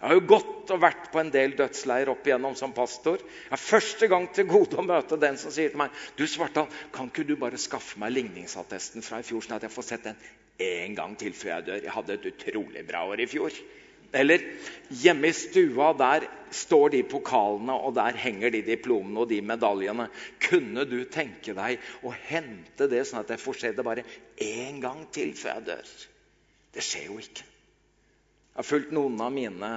Jeg 0.00 0.08
har 0.08 0.16
jo 0.16 0.28
gått 0.30 0.70
og 0.72 0.80
vært 0.80 1.10
på 1.12 1.20
en 1.20 1.30
del 1.32 1.52
dødsleier 1.58 2.08
opp 2.08 2.24
igjennom 2.24 2.54
som 2.56 2.72
pastor. 2.72 3.20
Jeg 3.20 3.52
har 3.52 3.60
første 3.60 4.06
gang 4.08 4.30
til 4.32 4.46
gode 4.48 4.78
å 4.80 4.84
møte 4.86 5.18
den 5.20 5.36
som 5.36 5.52
sier 5.52 5.74
til 5.74 5.80
meg 5.82 5.92
du 6.16 6.24
Svartdal, 6.24 6.70
kan 6.94 7.10
ikke 7.10 7.26
du 7.28 7.34
bare 7.36 7.60
skaffe 7.60 8.00
meg 8.00 8.14
ligningsattesten 8.14 9.04
fra 9.04 9.20
i 9.20 9.26
fjor, 9.28 9.44
sånn 9.44 9.58
at 9.58 9.66
jeg 9.68 9.74
får 9.74 9.86
sett 9.90 10.08
den 10.08 10.22
en 10.60 10.96
gang 10.96 11.18
til 11.20 11.36
før 11.36 11.52
jeg 11.52 11.66
dør? 11.68 11.84
Jeg 11.84 11.94
hadde 11.98 12.16
et 12.16 12.26
utrolig 12.32 12.86
bra 12.88 13.04
år 13.12 13.20
i 13.20 13.28
fjor. 13.28 13.60
Eller 14.16 14.42
hjemme 15.02 15.28
i 15.28 15.36
stua, 15.36 15.92
der 16.00 16.24
står 16.50 16.96
de 16.96 17.04
pokalene, 17.12 17.76
og 17.76 17.92
der 18.00 18.16
henger 18.24 18.56
de 18.56 18.64
diplomene 18.66 19.20
og 19.20 19.28
de 19.30 19.42
medaljene. 19.44 20.08
Kunne 20.48 20.88
du 20.88 20.98
tenke 21.12 21.54
deg 21.54 21.92
å 22.08 22.16
hente 22.32 22.88
det, 22.90 23.04
sånn 23.06 23.20
at 23.20 23.36
jeg 23.36 23.44
får 23.44 23.60
se 23.60 23.76
det 23.76 23.86
bare 23.86 24.08
én 24.40 24.80
gang 24.82 25.04
til 25.12 25.36
før 25.36 25.60
jeg 25.60 25.68
dør? 25.68 25.94
Det 26.72 26.88
skjer 26.88 27.08
jo 27.12 27.20
ikke. 27.20 27.49
Jeg 28.50 28.58
har 28.58 28.66
fulgt 28.66 28.92
noen 28.92 29.20
av 29.22 29.30
mine 29.32 29.68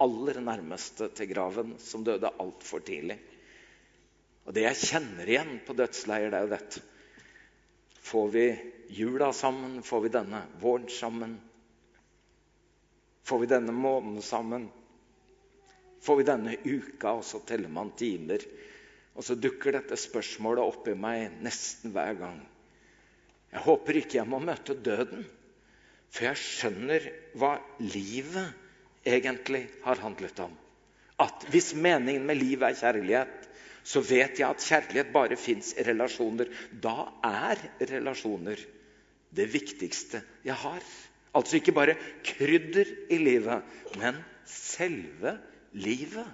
aller 0.00 0.38
nærmeste 0.40 1.10
til 1.12 1.28
graven, 1.28 1.74
som 1.78 2.04
døde 2.06 2.32
altfor 2.40 2.80
tidlig. 2.86 3.18
Og 4.44 4.56
det 4.56 4.64
jeg 4.64 4.80
kjenner 4.90 5.28
igjen 5.28 5.58
på 5.66 5.76
dødsleier, 5.76 6.32
det 6.32 6.38
er 6.38 6.46
jo 6.46 6.54
dette. 6.54 6.82
Får 8.04 8.30
vi 8.32 8.46
jula 8.96 9.30
sammen? 9.32 9.82
Får 9.84 10.06
vi 10.06 10.12
denne 10.16 10.40
våren 10.60 10.88
sammen? 10.92 11.36
Får 13.24 13.44
vi 13.44 13.50
denne 13.52 13.72
måneden 13.72 14.24
sammen? 14.24 14.66
Får 16.04 16.20
vi 16.20 16.26
denne 16.28 16.56
uka, 16.64 17.14
og 17.14 17.24
så 17.24 17.40
teller 17.48 17.72
man 17.72 17.94
timer? 17.96 18.44
Og 19.14 19.24
så 19.24 19.36
dukker 19.38 19.76
dette 19.78 19.96
spørsmålet 20.00 20.64
opp 20.64 20.88
i 20.90 20.96
meg 20.98 21.38
nesten 21.44 21.94
hver 21.94 22.18
gang. 22.18 22.42
Jeg 23.54 23.64
håper 23.64 24.00
ikke 24.00 24.18
jeg 24.18 24.28
må 24.28 24.40
møte 24.42 24.74
døden, 24.74 25.24
for 26.14 26.28
jeg 26.28 26.38
skjønner 26.38 27.08
hva 27.40 27.56
livet 27.82 28.52
egentlig 29.04 29.64
har 29.82 29.98
handlet 30.02 30.38
om. 30.44 30.52
At 31.20 31.46
hvis 31.50 31.72
meningen 31.74 32.26
med 32.26 32.38
livet 32.38 32.68
er 32.68 32.78
kjærlighet, 32.78 33.48
så 33.84 34.00
vet 34.00 34.38
jeg 34.40 34.46
at 34.48 34.62
kjærlighet 34.64 35.10
bare 35.14 35.38
fins 35.38 35.72
i 35.74 35.84
relasjoner. 35.86 36.48
Da 36.70 37.08
er 37.26 37.60
relasjoner 37.90 38.62
det 39.34 39.48
viktigste 39.52 40.22
jeg 40.46 40.56
har. 40.62 40.86
Altså 41.34 41.58
ikke 41.58 41.74
bare 41.74 41.98
krydder 42.24 42.94
i 43.10 43.18
livet, 43.18 43.66
men 43.98 44.22
selve 44.48 45.34
livet. 45.74 46.26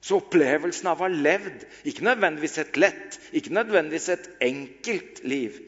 Så 0.00 0.22
opplevelsen 0.22 0.88
av 0.88 1.02
å 1.02 1.04
ha 1.04 1.12
levd, 1.12 1.66
ikke 1.90 2.06
nødvendigvis 2.06 2.56
et 2.62 2.80
lett, 2.80 3.18
ikke 3.36 3.52
nødvendigvis 3.52 4.08
et 4.14 4.28
enkelt 4.46 5.20
liv, 5.28 5.58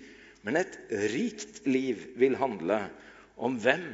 men 0.47 0.57
et 0.57 0.79
rikt 1.13 1.61
liv 1.69 2.07
vil 2.17 2.39
handle 2.41 2.87
om 3.41 3.57
hvem 3.61 3.89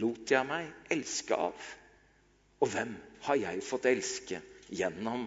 lot 0.00 0.30
jeg 0.30 0.46
meg 0.48 0.70
elske 0.92 1.36
av? 1.36 1.68
Og 2.62 2.72
hvem 2.72 2.94
har 3.26 3.38
jeg 3.40 3.64
fått 3.66 3.88
elske 3.90 4.40
gjennom 4.72 5.26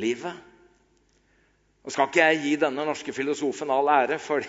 livet? 0.00 0.34
Nå 1.84 1.92
skal 1.92 2.06
ikke 2.08 2.26
jeg 2.30 2.38
gi 2.40 2.52
denne 2.62 2.84
norske 2.88 3.12
filosofen 3.12 3.68
all 3.68 3.90
ære, 3.92 4.16
for 4.22 4.40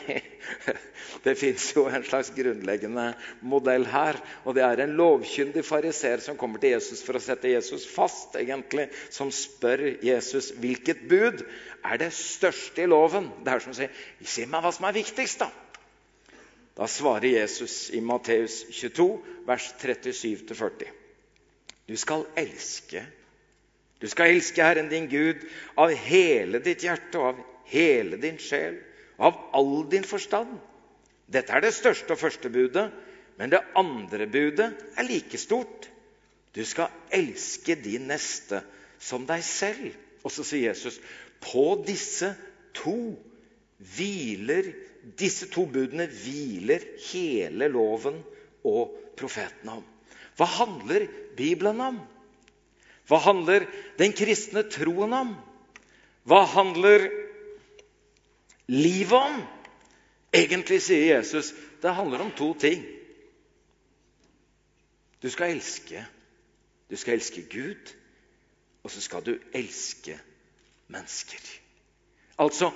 det 1.25 1.34
fins 1.36 1.66
jo 1.75 1.84
en 1.90 2.06
slags 2.08 2.30
grunnleggende 2.32 3.10
modell 3.44 3.84
her. 3.92 4.22
Og 4.48 4.56
det 4.56 4.64
er 4.64 4.86
en 4.86 4.94
lovkyndig 4.96 5.66
fariser 5.68 6.24
som 6.24 6.40
kommer 6.40 6.64
til 6.64 6.78
Jesus 6.78 7.04
for 7.04 7.20
å 7.20 7.24
sette 7.25 7.52
Jesus 7.52 7.84
fast, 7.92 8.38
egentlig, 8.40 8.88
som 9.12 9.34
spør 9.36 9.84
Jesus 10.06 10.54
hvilket 10.64 11.04
bud 11.12 11.44
er 11.84 12.00
det 12.00 12.14
største 12.16 12.86
i 12.86 12.88
loven. 12.88 13.28
Det 13.44 13.52
er 13.52 13.66
som 13.66 13.75
å 13.75 13.80
si 13.82 13.92
Si 14.24 14.48
meg 14.48 14.64
hva 14.64 14.72
som 14.72 14.88
er 14.88 14.96
viktigst, 14.96 15.44
da. 15.44 15.52
Da 16.75 16.88
svarer 16.91 17.29
Jesus 17.29 17.89
i 17.96 18.01
Matteus 18.03 18.65
22, 18.70 19.08
vers 19.48 19.74
37-40. 19.79 20.89
Du 21.86 21.96
skal 21.98 22.25
elske 22.36 23.05
du 24.01 24.10
skal 24.12 24.36
elske 24.36 24.63
Herren 24.63 24.89
din 24.91 25.08
Gud 25.10 25.44
av 25.79 25.94
hele 26.05 26.60
ditt 26.63 26.84
hjerte 26.84 27.20
og 27.20 27.27
av 27.32 27.41
hele 27.72 28.20
din 28.22 28.38
sjel 28.41 28.78
og 29.15 29.28
av 29.30 29.38
all 29.58 29.76
din 29.89 30.06
forstand. 30.06 30.58
Dette 31.32 31.56
er 31.56 31.63
det 31.63 31.73
største 31.73 32.13
og 32.13 32.21
første 32.21 32.52
budet, 32.54 32.89
men 33.39 33.50
det 33.50 33.63
andre 33.80 34.28
budet 34.30 34.67
er 35.00 35.08
like 35.08 35.39
stort. 35.39 35.88
Du 36.54 36.62
skal 36.67 36.91
elske 37.15 37.78
din 37.80 38.06
neste 38.12 38.62
som 39.02 39.26
deg 39.28 39.41
selv. 39.47 39.95
Og 40.26 40.34
så 40.34 40.45
sier 40.45 40.69
Jesus 40.69 41.00
på 41.41 41.65
disse 41.88 42.34
to 42.76 43.15
hviler 43.95 44.69
disse 45.20 45.48
to 45.54 45.65
budene 45.70 46.08
hviler 46.10 46.84
hele 47.12 47.70
loven 47.70 48.18
og 48.65 48.96
profetene 49.18 49.78
om. 49.80 49.86
Hva 50.36 50.48
handler 50.58 51.06
Bibelen 51.38 51.82
om? 51.82 52.00
Hva 53.06 53.20
handler 53.22 53.68
den 54.00 54.15
kristne 54.18 54.65
troen 54.72 55.13
om? 55.13 55.36
Hva 56.26 56.41
handler 56.56 57.06
livet 58.72 59.20
om? 59.20 59.44
Egentlig 60.36 60.82
sier 60.84 61.13
Jesus 61.13 61.54
det 61.84 61.94
handler 61.94 62.26
om 62.26 62.32
to 62.34 62.50
ting. 62.58 62.82
Du 65.22 65.30
skal 65.30 65.54
elske. 65.54 66.02
Du 66.89 66.96
skal 66.98 67.18
elske 67.18 67.44
Gud, 67.50 67.94
og 68.84 68.91
så 68.94 69.02
skal 69.02 69.24
du 69.26 69.36
elske 69.58 70.18
mennesker. 70.94 71.41
Altså 72.38 72.72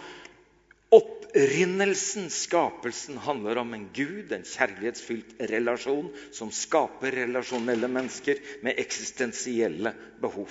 Opprinnelsen, 0.89 2.29
skapelsen, 2.29 3.17
handler 3.17 3.57
om 3.61 3.73
en 3.73 3.89
Gud, 3.93 4.31
en 4.33 4.45
kjærlighetsfylt 4.45 5.35
relasjon 5.51 6.07
som 6.33 6.49
skaper 6.53 7.13
relasjonelle 7.13 7.87
mennesker 7.91 8.41
med 8.65 8.79
eksistensielle 8.81 9.93
behov. 10.21 10.49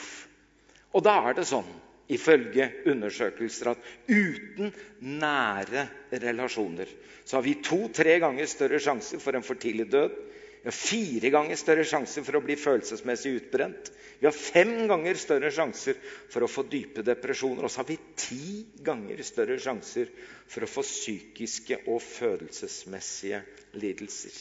Og 0.95 1.03
da 1.03 1.17
er 1.27 1.41
det 1.41 1.49
sånn, 1.51 1.67
ifølge 2.09 2.69
undersøkelser, 2.89 3.73
at 3.75 3.91
uten 4.07 4.71
nære 5.03 5.89
relasjoner 6.23 6.89
så 7.29 7.37
har 7.41 7.45
vi 7.45 7.59
to-tre 7.67 8.15
ganger 8.23 8.49
større 8.49 8.79
sjanse 8.81 9.19
for 9.21 9.37
en 9.37 9.45
for 9.45 9.59
tidlig 9.61 9.91
død 9.93 10.15
vi 10.63 10.67
har 10.67 10.75
fire 10.75 11.31
ganger 11.31 11.57
større 11.57 11.85
sjanser 11.87 12.25
for 12.27 12.39
å 12.39 12.43
bli 12.43 12.57
følelsesmessig 12.59 13.35
utbrent. 13.39 13.93
Vi 14.19 14.27
har 14.27 14.35
fem 14.35 14.89
ganger 14.91 15.19
større 15.21 15.53
sjanser 15.55 15.99
for 16.33 16.43
å 16.43 16.51
få 16.51 16.65
dype 16.67 17.05
depresjoner. 17.07 17.63
Og 17.63 17.71
så 17.71 17.85
har 17.85 17.89
vi 17.91 17.99
ti 18.19 18.65
ganger 18.85 19.23
større 19.27 19.59
sjanser 19.63 20.11
for 20.51 20.67
å 20.67 20.71
få 20.71 20.83
psykiske 20.83 21.85
og 21.87 22.03
følelsesmessige 22.03 23.45
lidelser. 23.79 24.35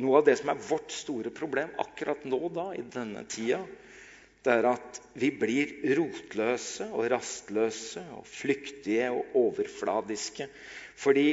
Noe 0.00 0.22
av 0.22 0.24
det 0.24 0.38
som 0.40 0.48
er 0.48 0.64
vårt 0.70 0.94
store 0.96 1.30
problem 1.36 1.74
akkurat 1.82 2.24
nå 2.24 2.40
da, 2.56 2.70
i 2.72 2.84
denne 2.94 3.26
tida, 3.28 3.60
det 4.42 4.54
er 4.56 4.66
at 4.72 4.98
vi 5.20 5.28
blir 5.38 5.74
rotløse 5.94 6.88
og 6.90 7.10
rastløse 7.12 8.02
og 8.16 8.24
flyktige 8.26 9.12
og 9.12 9.36
overfladiske. 9.38 10.48
Fordi 10.98 11.26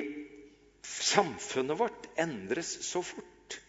Samfunnet 0.85 1.79
vårt 1.79 2.07
endres 2.19 2.71
så 2.83 3.03
fort. 3.03 3.59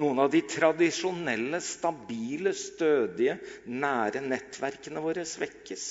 Noen 0.00 0.18
av 0.22 0.30
de 0.32 0.40
tradisjonelle, 0.48 1.60
stabile, 1.60 2.54
stødige, 2.56 3.36
nære 3.68 4.22
nettverkene 4.24 5.02
våre 5.04 5.26
svekkes. 5.28 5.84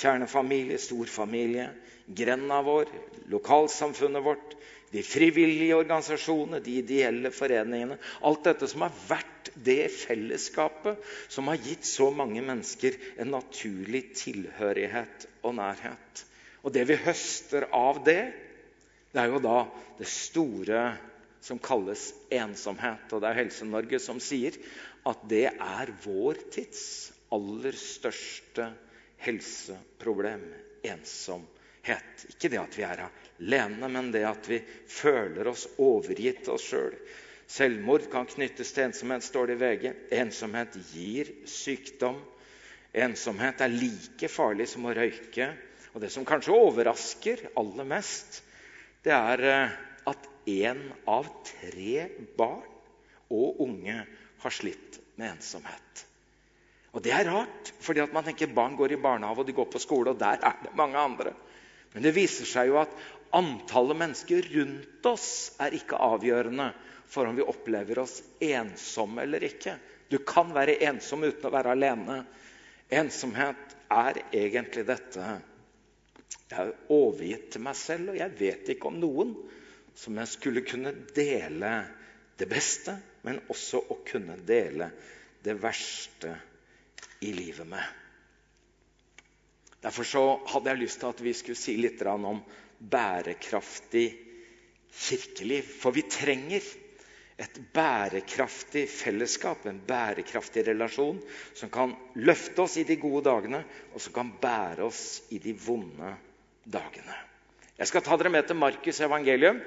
Kjernefamilie, 0.00 0.78
storfamilie, 0.80 1.68
grenda 2.06 2.62
vår, 2.66 2.88
lokalsamfunnet 3.30 4.24
vårt, 4.24 4.54
de 4.94 5.02
frivillige 5.02 5.74
organisasjonene, 5.76 6.62
de 6.62 6.78
ideelle 6.80 7.30
foreningene. 7.34 7.98
Alt 8.22 8.44
dette 8.46 8.68
som 8.70 8.84
har 8.86 8.94
vært 9.08 9.50
det 9.66 9.88
fellesskapet 9.92 11.02
som 11.28 11.50
har 11.50 11.58
gitt 11.62 11.86
så 11.88 12.08
mange 12.14 12.42
mennesker 12.46 12.96
en 13.18 13.32
naturlig 13.34 14.06
tilhørighet 14.18 15.28
og 15.42 15.56
nærhet. 15.58 16.24
Og 16.64 16.72
det 16.72 16.86
vi 16.88 16.96
høster 17.04 17.66
av 17.74 18.00
det, 18.06 18.32
det 19.14 19.22
er 19.22 19.32
jo 19.32 19.42
da 19.42 19.58
det 19.98 20.08
store 20.10 20.84
som 21.44 21.60
kalles 21.62 22.08
ensomhet. 22.34 23.06
Og 23.12 23.22
det 23.22 23.30
er 23.30 23.40
Helse-Norge 23.42 24.00
som 24.02 24.20
sier 24.22 24.58
at 25.06 25.26
det 25.30 25.46
er 25.52 25.92
vår 26.04 26.40
tids 26.54 26.84
aller 27.34 27.76
største 27.78 28.70
helseproblem. 29.24 30.48
Ensomhet. 30.84 32.26
Ikke 32.34 32.50
det 32.52 32.60
at 32.60 32.74
vi 32.76 32.84
er 32.84 33.04
alene, 33.06 33.88
men 33.88 34.10
det 34.12 34.24
at 34.28 34.48
vi 34.50 34.58
føler 34.90 35.48
oss 35.52 35.68
overgitt 35.78 36.50
oss 36.52 36.66
sjøl. 36.72 36.92
Selv. 36.92 37.22
Selvmord 37.46 38.06
kan 38.10 38.26
knyttes 38.26 38.72
til 38.72 38.86
ensomhet, 38.88 39.24
står 39.24 39.50
det 39.50 39.56
i 39.56 39.60
VG. 39.60 39.84
Ensomhet 40.16 40.78
gir 40.94 41.30
sykdom. 41.48 42.16
Ensomhet 42.94 43.60
er 43.60 43.74
like 43.74 44.30
farlig 44.32 44.66
som 44.70 44.86
å 44.88 44.94
røyke. 44.96 45.50
Og 45.92 46.00
det 46.02 46.10
som 46.10 46.24
kanskje 46.26 46.56
overrasker 46.56 47.44
aller 47.60 47.86
mest, 47.86 48.40
det 49.04 49.12
er 49.14 49.44
eh, 49.48 49.76
at 50.10 50.28
én 50.48 50.80
av 51.10 51.28
tre 51.46 52.08
barn 52.36 52.70
og 53.32 53.60
unge 53.64 53.98
har 54.44 54.52
slitt 54.52 55.00
med 55.16 55.36
ensomhet. 55.36 56.04
Og 56.94 57.02
Det 57.02 57.10
er 57.10 57.26
rart, 57.26 57.72
fordi 57.82 58.04
at 58.04 58.12
man 58.14 58.24
tenker 58.24 58.52
barn 58.54 58.76
går 58.78 58.94
i 58.94 59.00
barnehage 59.02 59.42
og 59.42 59.48
de 59.48 59.56
går 59.56 59.66
på 59.72 59.82
skole, 59.82 60.12
og 60.12 60.20
der 60.20 60.38
er 60.38 60.60
det 60.62 60.76
mange 60.78 60.98
andre. 61.00 61.32
Men 61.94 62.06
det 62.06 62.14
viser 62.14 62.46
seg 62.46 62.70
jo 62.70 62.78
at 62.78 62.92
antallet 63.34 63.98
mennesker 63.98 64.46
rundt 64.54 65.08
oss 65.10 65.28
er 65.62 65.74
ikke 65.74 65.98
avgjørende 65.98 66.68
for 67.10 67.26
om 67.26 67.36
vi 67.36 67.46
opplever 67.46 67.98
oss 68.02 68.20
ensomme 68.42 69.24
eller 69.26 69.42
ikke. 69.46 69.74
Du 70.10 70.20
kan 70.26 70.52
være 70.54 70.78
ensom 70.86 71.26
uten 71.26 71.48
å 71.48 71.54
være 71.54 71.74
alene. 71.74 72.20
Ensomhet 72.94 73.74
er 73.90 74.22
egentlig 74.30 74.86
dette 74.86 75.38
Jeg 76.50 76.60
er 76.60 76.92
overgitt 76.92 77.50
til 77.54 77.62
meg 77.64 77.76
selv, 77.78 78.12
og 78.12 78.18
jeg 78.20 78.34
vet 78.38 78.70
ikke 78.74 78.90
om 78.90 78.98
noen 79.00 79.34
som 79.98 80.16
jeg 80.18 80.30
skulle 80.32 80.64
kunne 80.66 80.92
dele 81.16 81.72
det 82.38 82.48
beste, 82.50 82.96
men 83.24 83.40
også 83.52 83.80
å 83.94 84.00
kunne 84.06 84.36
dele 84.46 84.90
det 85.44 85.54
verste 85.62 86.34
i 87.24 87.30
livet 87.36 87.68
med. 87.68 87.84
Derfor 89.84 90.08
så 90.08 90.22
hadde 90.48 90.72
jeg 90.72 90.80
lyst 90.80 91.02
til 91.02 91.12
at 91.12 91.20
vi 91.24 91.34
skulle 91.36 91.60
si 91.60 91.76
litt 91.76 92.00
om 92.08 92.40
bærekraftig 92.80 94.06
kirkeliv. 94.94 95.68
For 95.80 95.92
vi 95.96 96.06
trenger 96.08 96.64
et 97.40 97.58
bærekraftig 97.74 98.84
fellesskap, 98.90 99.66
en 99.66 99.80
bærekraftig 99.86 100.66
relasjon, 100.68 101.18
som 101.54 101.70
kan 101.72 101.94
løfte 102.14 102.62
oss 102.62 102.76
i 102.78 102.86
de 102.86 102.96
gode 103.00 103.24
dagene, 103.26 103.64
og 103.92 104.02
som 104.02 104.14
kan 104.14 104.30
bære 104.40 104.86
oss 104.86 105.24
i 105.34 105.40
de 105.42 105.54
vonde 105.58 106.14
dagene. 106.64 107.16
Jeg 107.74 107.90
skal 107.90 108.04
ta 108.06 108.16
dere 108.16 108.30
med 108.30 108.46
til 108.46 108.58
Markus' 108.60 109.02
evangelium, 109.02 109.58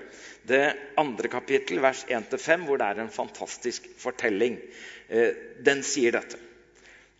det 0.47 0.63
andre 0.95 1.27
kapittel, 1.27 1.81
vers 1.83 2.05
1-5, 2.07 2.63
hvor 2.63 2.79
det 2.79 2.87
er 2.87 3.01
en 3.03 3.11
fantastisk 3.11 3.89
fortelling. 3.99 4.55
Eh, 5.09 5.33
den 5.59 5.83
sier 5.83 6.15
dette. 6.15 6.39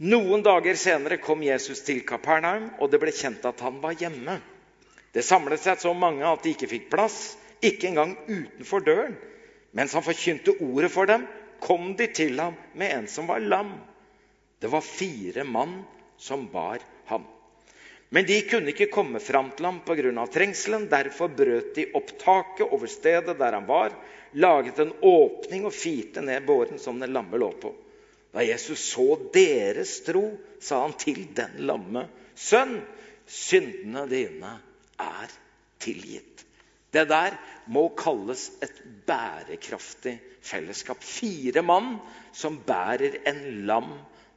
Noen 0.07 0.45
dager 0.45 0.77
senere 0.79 1.17
kom 1.19 1.43
Jesus 1.43 1.81
til 1.83 2.05
Kapernaum, 2.07 2.69
og 2.79 2.91
det 2.91 3.01
ble 3.01 3.11
kjent 3.11 3.43
at 3.49 3.59
han 3.65 3.81
var 3.83 3.97
hjemme. 3.99 4.37
Det 5.11 5.25
samlet 5.25 5.59
seg 5.59 5.81
så 5.81 5.91
mange 5.97 6.23
at 6.23 6.43
de 6.45 6.53
ikke 6.53 6.69
fikk 6.71 6.91
plass, 6.93 7.35
ikke 7.59 7.89
engang 7.89 8.13
utenfor 8.29 8.85
døren. 8.85 9.17
Mens 9.71 9.93
han 9.93 10.05
forkynte 10.05 10.55
ordet 10.63 10.91
for 10.91 11.09
dem, 11.09 11.25
kom 11.59 11.95
de 11.97 12.07
til 12.13 12.39
ham 12.39 12.55
med 12.77 12.93
en 12.93 13.07
som 13.11 13.27
var 13.27 13.39
lam. 13.39 13.73
Det 14.59 14.69
var 14.71 14.81
fire 14.81 15.43
mann 15.43 15.81
som 16.17 16.47
bar 16.51 16.79
ham. 17.05 17.25
Men 18.09 18.25
de 18.25 18.41
kunne 18.47 18.71
ikke 18.71 18.89
komme 18.91 19.19
fram 19.19 19.51
til 19.51 19.65
ham 19.67 19.81
pga. 19.85 20.27
trengselen. 20.27 20.87
Derfor 20.89 21.27
brøt 21.27 21.75
de 21.75 21.89
opp 21.93 22.13
taket 22.19 22.67
over 22.71 22.87
stedet 22.87 23.37
der 23.39 23.53
han 23.53 23.67
var, 23.67 23.91
laget 24.31 24.79
en 24.79 24.93
åpning 25.01 25.65
og 25.65 25.73
firte 25.73 26.21
ned 26.21 26.45
båren 26.45 26.79
som 26.79 26.99
den 26.99 27.13
lamme 27.13 27.37
lå 27.37 27.51
på. 27.51 27.73
Da 28.31 28.43
Jesus 28.43 28.79
så 28.93 29.17
deres 29.33 29.99
tro, 30.05 30.37
sa 30.59 30.81
han 30.81 30.93
til 30.99 31.25
den 31.35 31.59
lamme, 31.67 32.07
sønn, 32.35 32.79
syndene 33.27 34.05
dine 34.07 34.57
er 34.99 35.31
tilgitt. 35.79 36.36
Det 36.91 37.03
der 37.09 37.35
må 37.73 37.89
kalles 37.99 38.49
et 38.63 38.79
bærekraftig 39.07 40.15
fellesskap. 40.41 41.03
Fire 41.03 41.63
mann 41.65 41.97
som 42.35 42.61
bærer 42.67 43.19
en 43.27 43.43
lam 43.67 43.91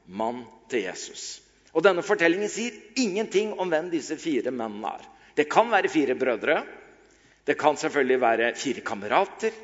mann 0.07 0.43
til 0.71 0.89
Jesus. 0.89 1.41
Og 1.71 1.85
Denne 1.87 2.03
fortellingen 2.03 2.51
sier 2.51 2.75
ingenting 2.99 3.55
om 3.63 3.71
hvem 3.71 3.91
disse 3.93 4.19
fire 4.19 4.51
mennene 4.51 4.97
er. 4.99 5.09
Det 5.39 5.47
kan 5.51 5.71
være 5.71 5.93
fire 5.93 6.19
brødre. 6.19 6.63
Det 7.47 7.57
kan 7.59 7.79
selvfølgelig 7.79 8.21
være 8.21 8.55
fire 8.59 8.83
kamerater. 8.87 9.55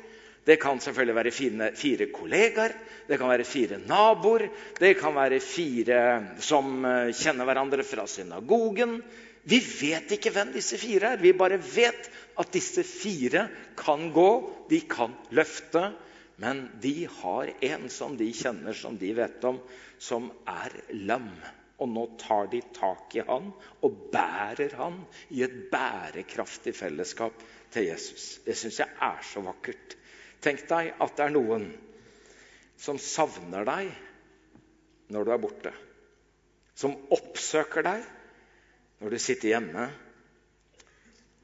Det 0.47 0.55
kan 0.61 0.79
selvfølgelig 0.79 1.15
være 1.15 1.31
fire, 1.35 1.71
fire 1.75 2.05
kollegaer, 2.15 2.73
det 3.07 3.17
kan 3.19 3.27
være 3.27 3.43
fire 3.43 3.79
naboer, 3.83 4.45
det 4.79 4.93
kan 4.95 5.15
være 5.15 5.41
fire 5.43 6.03
som 6.39 6.85
eh, 6.87 7.09
kjenner 7.11 7.49
hverandre 7.49 7.83
fra 7.83 8.05
synagogen. 8.07 9.01
Vi 9.43 9.59
vet 9.59 10.13
ikke 10.15 10.31
hvem 10.31 10.53
disse 10.55 10.79
fire 10.79 11.17
er. 11.17 11.19
Vi 11.19 11.33
bare 11.35 11.59
vet 11.59 12.07
at 12.37 12.53
disse 12.53 12.83
fire 12.85 13.47
kan 13.77 14.11
gå, 14.13 14.29
de 14.69 14.81
kan 14.89 15.15
løfte. 15.33 15.91
Men 16.37 16.67
de 16.81 17.07
har 17.09 17.49
en 17.65 17.87
som 17.89 18.17
de 18.17 18.27
kjenner, 18.33 18.75
som 18.77 18.97
de 18.97 19.09
vet 19.17 19.45
om, 19.49 19.57
som 19.97 20.29
er 20.45 20.75
lam. 21.09 21.31
Og 21.81 21.89
nå 21.89 22.03
tar 22.21 22.49
de 22.51 22.61
tak 22.73 23.15
i 23.17 23.23
han 23.25 23.49
og 23.85 23.97
bærer 24.13 24.73
han 24.77 24.99
i 25.33 25.43
et 25.45 25.57
bærekraftig 25.71 26.73
fellesskap 26.77 27.41
til 27.73 27.89
Jesus. 27.89 28.39
Det 28.45 28.57
syns 28.57 28.79
jeg 28.81 28.97
er 29.09 29.21
så 29.25 29.43
vakkert. 29.45 29.97
Tenk 30.41 30.65
deg 30.69 30.93
at 30.93 31.17
det 31.17 31.25
er 31.25 31.33
noen 31.33 31.67
som 32.77 33.01
savner 33.01 33.65
deg 33.65 33.91
når 35.13 35.25
du 35.25 35.33
er 35.33 35.41
borte. 35.41 35.73
Som 36.77 36.97
oppsøker 37.13 37.85
deg 37.85 38.05
når 39.01 39.13
du 39.13 39.21
sitter 39.21 39.55
hjemme. 39.55 39.87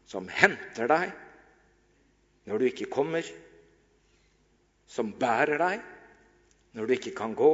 Som 0.09 0.27
henter 0.31 0.89
deg 0.91 1.13
når 2.49 2.59
du 2.59 2.67
ikke 2.67 2.89
kommer. 2.91 3.27
Som 4.89 5.13
bærer 5.19 5.61
deg 5.61 5.85
når 6.77 6.89
du 6.89 6.95
ikke 6.97 7.15
kan 7.17 7.35
gå. 7.37 7.53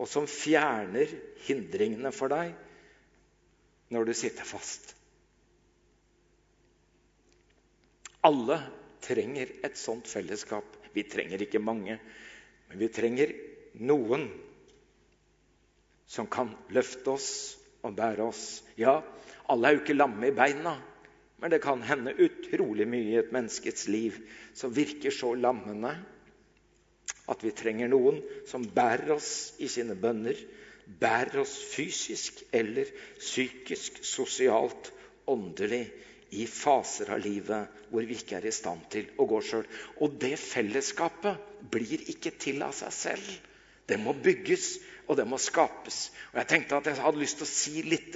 Og 0.00 0.08
som 0.08 0.28
fjerner 0.30 1.10
hindringene 1.46 2.12
for 2.14 2.32
deg 2.32 2.54
når 3.90 4.06
du 4.08 4.14
sitter 4.16 4.46
fast. 4.46 4.94
Alle 8.26 8.58
trenger 9.00 9.50
et 9.64 9.78
sånt 9.80 10.08
fellesskap. 10.08 10.64
Vi 10.94 11.04
trenger 11.08 11.42
ikke 11.42 11.62
mange, 11.62 11.96
men 12.68 12.80
vi 12.80 12.88
trenger 12.92 13.32
noen 13.80 14.26
som 16.10 16.26
kan 16.30 16.50
løfte 16.74 17.14
oss 17.14 17.30
og 17.86 17.94
bære 17.96 18.26
oss. 18.26 18.44
Ja, 18.78 18.98
alle 19.50 19.68
er 19.68 19.76
jo 19.76 19.82
ikke 19.84 19.96
lamme 19.96 20.28
i 20.28 20.34
beina, 20.36 20.74
men 21.40 21.50
det 21.52 21.62
kan 21.64 21.82
hende 21.88 22.12
utrolig 22.20 22.86
mye 22.88 23.14
i 23.14 23.18
et 23.20 23.32
menneskets 23.34 23.86
liv 23.88 24.16
som 24.56 24.74
virker 24.76 25.14
så 25.14 25.32
lammende 25.38 25.94
at 27.30 27.44
vi 27.46 27.52
trenger 27.56 27.90
noen 27.92 28.20
som 28.50 28.66
bærer 28.74 29.14
oss 29.14 29.30
i 29.62 29.68
sine 29.70 29.94
bønner, 29.98 30.36
bærer 31.00 31.40
oss 31.44 31.54
fysisk 31.72 32.42
eller 32.56 32.88
psykisk, 33.18 34.00
sosialt, 34.04 34.90
åndelig 35.30 35.84
i 36.34 36.46
faser 36.50 37.12
av 37.14 37.22
livet 37.22 37.82
hvor 37.90 38.06
vi 38.06 38.18
ikke 38.18 38.38
er 38.40 38.48
i 38.50 38.54
stand 38.54 38.84
til 38.92 39.08
å 39.18 39.26
gå 39.30 39.40
sjøl. 39.46 39.66
Og 40.02 40.18
det 40.22 40.34
fellesskapet 40.42 41.68
blir 41.70 42.02
ikke 42.12 42.34
til 42.42 42.62
av 42.66 42.74
seg 42.76 42.94
selv. 42.94 43.30
Det 43.90 43.98
må 44.00 44.14
bygges, 44.14 44.78
og 45.10 45.18
det 45.18 45.26
må 45.26 45.40
skapes. 45.42 46.12
Og 46.30 46.38
Jeg 46.38 46.48
tenkte 46.52 46.78
at 46.78 46.86
jeg 46.86 47.02
hadde 47.02 47.18
lyst 47.18 47.40
til 47.40 47.48
å 47.48 47.50
si 47.50 47.82
litt 47.82 48.14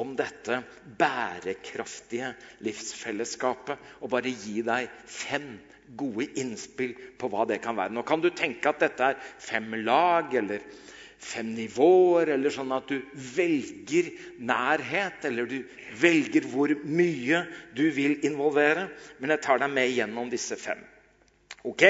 om 0.00 0.14
dette 0.16 0.62
bærekraftige 0.98 2.32
livsfellesskapet. 2.64 3.78
Og 4.00 4.10
bare 4.10 4.32
gi 4.32 4.62
deg 4.64 4.88
fem 5.04 5.58
gode 5.96 6.30
innspill 6.40 6.94
på 7.20 7.28
hva 7.28 7.44
det 7.48 7.60
kan 7.62 7.76
være. 7.76 7.92
Nå 7.92 8.02
kan 8.08 8.24
du 8.24 8.30
tenke 8.32 8.72
at 8.72 8.80
dette 8.80 9.12
er 9.12 9.20
fem 9.38 9.68
lag 9.84 10.32
eller 10.34 10.64
fem 11.24 11.52
nivåer, 11.56 12.34
eller 12.34 12.52
sånn 12.52 12.72
at 12.74 12.88
du 12.90 12.98
velger 13.36 14.10
nærhet, 14.44 15.24
eller 15.24 15.48
du 15.48 15.60
velger 16.00 16.48
hvor 16.52 16.72
mye 16.84 17.44
du 17.76 17.86
vil 17.94 18.18
involvere. 18.26 18.88
Men 19.20 19.34
jeg 19.34 19.44
tar 19.44 19.62
deg 19.62 19.72
med 19.72 19.92
gjennom 19.92 20.32
disse 20.32 20.58
fem. 20.60 20.80
Ok? 21.64 21.84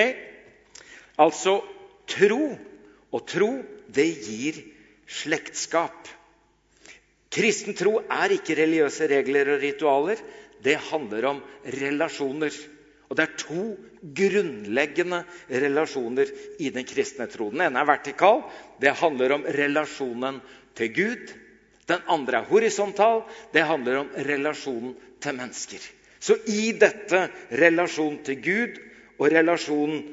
Altså 1.23 1.61
tro. 2.11 2.55
Og 3.15 3.23
tro, 3.31 3.51
det 3.95 4.09
gir 4.27 4.59
slektskap. 5.07 6.09
Kristen 7.35 7.75
tro 7.79 7.99
er 8.03 8.35
ikke 8.37 8.57
religiøse 8.59 9.09
regler 9.11 9.55
og 9.55 9.63
ritualer. 9.63 10.23
Det 10.65 10.77
handler 10.91 11.29
om 11.33 11.43
relasjoner. 11.77 12.55
Og 13.11 13.17
Det 13.17 13.25
er 13.25 13.39
to 13.39 13.65
grunnleggende 14.17 15.21
relasjoner 15.51 16.31
i 16.59 16.71
den 16.75 16.87
kristne 16.89 17.27
tro. 17.31 17.51
Den 17.51 17.67
ene 17.67 17.83
er 17.83 17.91
vertikal. 17.91 18.43
Det 18.81 18.95
handler 18.99 19.37
om 19.37 19.45
relasjonen 19.45 20.41
til 20.75 20.95
Gud. 20.95 21.35
Den 21.87 22.01
andre 22.09 22.41
er 22.41 22.49
horisontal. 22.49 23.23
Det 23.53 23.67
handler 23.67 24.03
om 24.03 24.11
relasjonen 24.17 24.97
til 25.21 25.37
mennesker. 25.37 25.85
Så 26.19 26.39
i 26.49 26.73
dette 26.73 27.29
relasjonen 27.53 28.23
til 28.25 28.41
Gud 28.43 28.81
og 29.19 29.29
relasjonen 29.31 30.07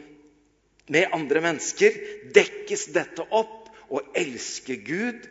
med 0.87 1.13
andre 1.13 1.41
mennesker 1.43 1.97
dekkes 2.33 2.87
dette 2.95 3.25
opp 3.29 3.69
å 3.91 4.01
elske 4.17 4.77
Gud 4.85 5.27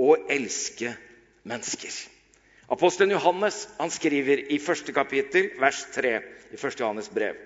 og 0.00 0.30
elske 0.32 0.94
mennesker. 1.48 1.92
Apostelen 2.68 3.14
Johannes 3.14 3.62
han 3.78 3.92
skriver 3.92 4.44
i 4.52 4.58
første 4.60 4.92
kapittel, 4.92 5.52
vers 5.60 5.80
3 5.94 6.14
i 6.52 6.58
1. 6.58 6.80
Johannes 6.80 7.08
brev. 7.12 7.36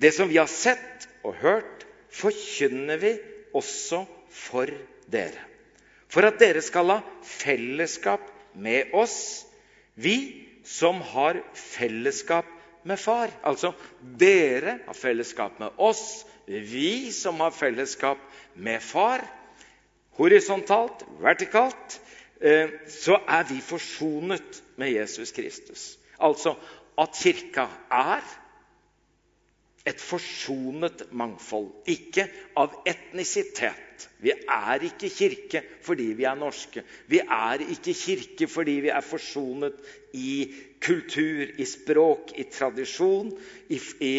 Det 0.00 0.12
som 0.12 0.28
vi 0.28 0.38
har 0.40 0.48
sett 0.50 1.08
og 1.24 1.36
hørt, 1.40 1.84
forkynner 2.12 3.00
vi 3.00 3.12
også 3.56 4.04
for 4.32 4.70
dere. 5.12 5.42
For 6.08 6.24
at 6.28 6.38
dere 6.40 6.62
skal 6.64 6.92
ha 6.94 7.00
fellesskap 7.26 8.24
med 8.56 8.94
oss, 8.96 9.44
vi 9.94 10.16
som 10.64 11.00
har 11.12 11.40
fellesskap 11.56 12.48
med 12.86 13.00
Far. 13.00 13.32
Altså 13.42 13.72
dere 14.00 14.78
har 14.86 14.96
fellesskap 14.96 15.60
med 15.60 15.76
oss, 15.82 16.24
vi 16.46 17.12
som 17.12 17.40
har 17.40 17.50
fellesskap 17.50 18.18
med 18.54 18.82
Far. 18.82 19.24
Horisontalt, 20.16 21.04
vertikalt, 21.20 22.00
eh, 22.40 22.70
så 22.88 23.18
er 23.28 23.44
vi 23.50 23.60
forsonet 23.60 24.62
med 24.76 24.92
Jesus 24.92 25.32
Kristus. 25.32 25.98
Altså 26.18 26.54
at 26.98 27.18
Kirka 27.22 27.66
er 27.90 28.22
et 29.86 30.00
forsonet 30.02 31.06
mangfold. 31.14 31.70
Ikke 31.86 32.26
av 32.58 32.74
etnisitet. 32.88 34.08
Vi 34.20 34.32
er 34.32 34.82
ikke 34.84 35.08
kirke 35.08 35.62
fordi 35.84 36.10
vi 36.18 36.26
er 36.28 36.36
norske. 36.38 36.82
Vi 37.08 37.20
er 37.22 37.62
ikke 37.62 37.94
kirke 37.94 38.48
fordi 38.50 38.80
vi 38.86 38.90
er 38.92 39.04
forsonet 39.04 39.78
i 40.12 40.52
kultur, 40.82 41.46
i 41.56 41.64
språk, 41.64 42.34
i 42.36 42.48
tradisjon, 42.50 43.30
i, 43.68 43.80
i, 44.00 44.14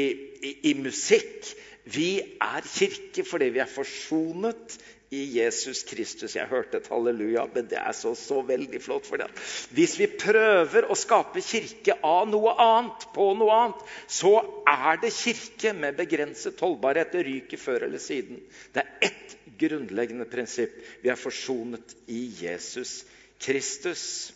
i 0.71 0.73
musikk. 0.79 1.51
Vi 1.87 2.11
er 2.43 2.65
kirke 2.67 3.23
fordi 3.27 3.51
vi 3.55 3.61
er 3.63 3.71
forsonet 3.71 4.77
i 5.13 5.21
Jesus 5.37 5.85
Kristus. 5.87 6.35
Jeg 6.35 6.49
hørte 6.51 6.81
et 6.81 6.89
halleluja, 6.91 7.45
men 7.53 7.67
det 7.71 7.79
er 7.79 7.95
så, 7.95 8.11
så 8.15 8.41
veldig 8.45 8.81
flott. 8.83 9.07
for 9.07 9.21
det. 9.21 9.29
Hvis 9.75 9.95
vi 9.99 10.09
prøver 10.19 10.89
å 10.89 10.97
skape 10.99 11.43
kirke 11.43 11.95
av 12.03 12.27
noe 12.27 12.55
annet, 12.59 13.07
på 13.15 13.29
noe 13.39 13.59
annet, 13.61 13.85
så 14.07 14.33
er 14.67 14.99
det 15.01 15.15
kirke 15.15 15.73
med 15.77 15.99
begrenset 15.99 16.59
holdbarhet. 16.59 17.13
Det 17.15 17.25
ryker 17.27 17.61
før 17.61 17.87
eller 17.87 18.03
siden. 18.03 18.41
Det 18.75 18.83
er 18.83 19.11
ett 19.11 19.37
grunnleggende 19.57 20.27
prinsipp. 20.29 20.75
Vi 21.01 21.11
er 21.13 21.19
forsonet 21.19 21.95
i 22.11 22.27
Jesus 22.41 23.05
Kristus. 23.39 24.33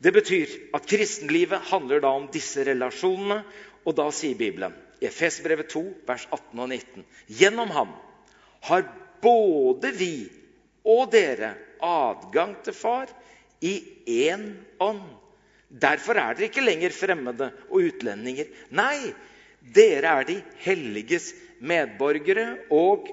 Det 0.00 0.14
betyr 0.16 0.72
at 0.72 0.88
kristenlivet 0.88 1.68
handler 1.68 2.00
da 2.00 2.14
om 2.16 2.30
disse 2.32 2.64
relasjonene, 2.64 3.42
og 3.84 3.96
da 3.96 4.08
sier 4.12 4.38
Bibelen 4.38 4.72
i 5.00 5.08
Efesbrevet 5.08 5.70
2, 5.72 5.82
vers 6.06 6.26
18 6.30 6.60
og 6.60 6.68
19.: 6.68 7.04
Gjennom 7.40 7.72
ham 7.74 7.94
har 8.68 8.84
både 9.22 9.92
vi 9.96 10.14
og 10.84 11.10
dere 11.12 11.54
adgang 11.84 12.56
til 12.64 12.76
Far 12.76 13.10
i 13.60 13.74
én 14.06 14.52
ånd. 14.80 15.02
Derfor 15.70 16.18
er 16.18 16.34
dere 16.34 16.48
ikke 16.50 16.64
lenger 16.64 16.92
fremmede 16.94 17.50
og 17.70 17.84
utlendinger. 17.86 18.48
Nei, 18.74 19.12
dere 19.74 20.16
er 20.20 20.28
de 20.28 20.38
helliges 20.64 21.30
medborgere 21.60 22.56
og 22.72 23.08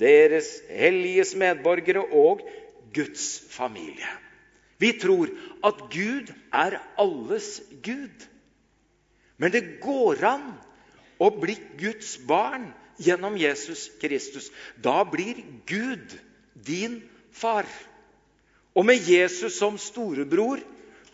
deres 0.00 0.48
helliges 0.68 1.34
medborgere 1.38 2.02
og 2.10 2.42
Guds 2.94 3.26
familie. 3.50 4.08
Vi 4.78 4.92
tror 5.00 5.30
at 5.64 5.82
Gud 5.92 6.32
er 6.52 6.80
alles 6.98 7.60
Gud. 7.84 8.26
Men 9.44 9.52
det 9.52 9.82
går 9.84 10.22
an 10.24 10.44
å 11.20 11.28
bli 11.36 11.58
Guds 11.76 12.14
barn 12.24 12.70
gjennom 12.96 13.36
Jesus 13.36 13.90
Kristus. 14.00 14.48
Da 14.80 15.02
blir 15.04 15.42
Gud 15.68 16.14
din 16.64 17.02
far. 17.28 17.68
Og 18.72 18.86
med 18.88 19.04
Jesus 19.04 19.58
som 19.60 19.76
storebror 19.76 20.62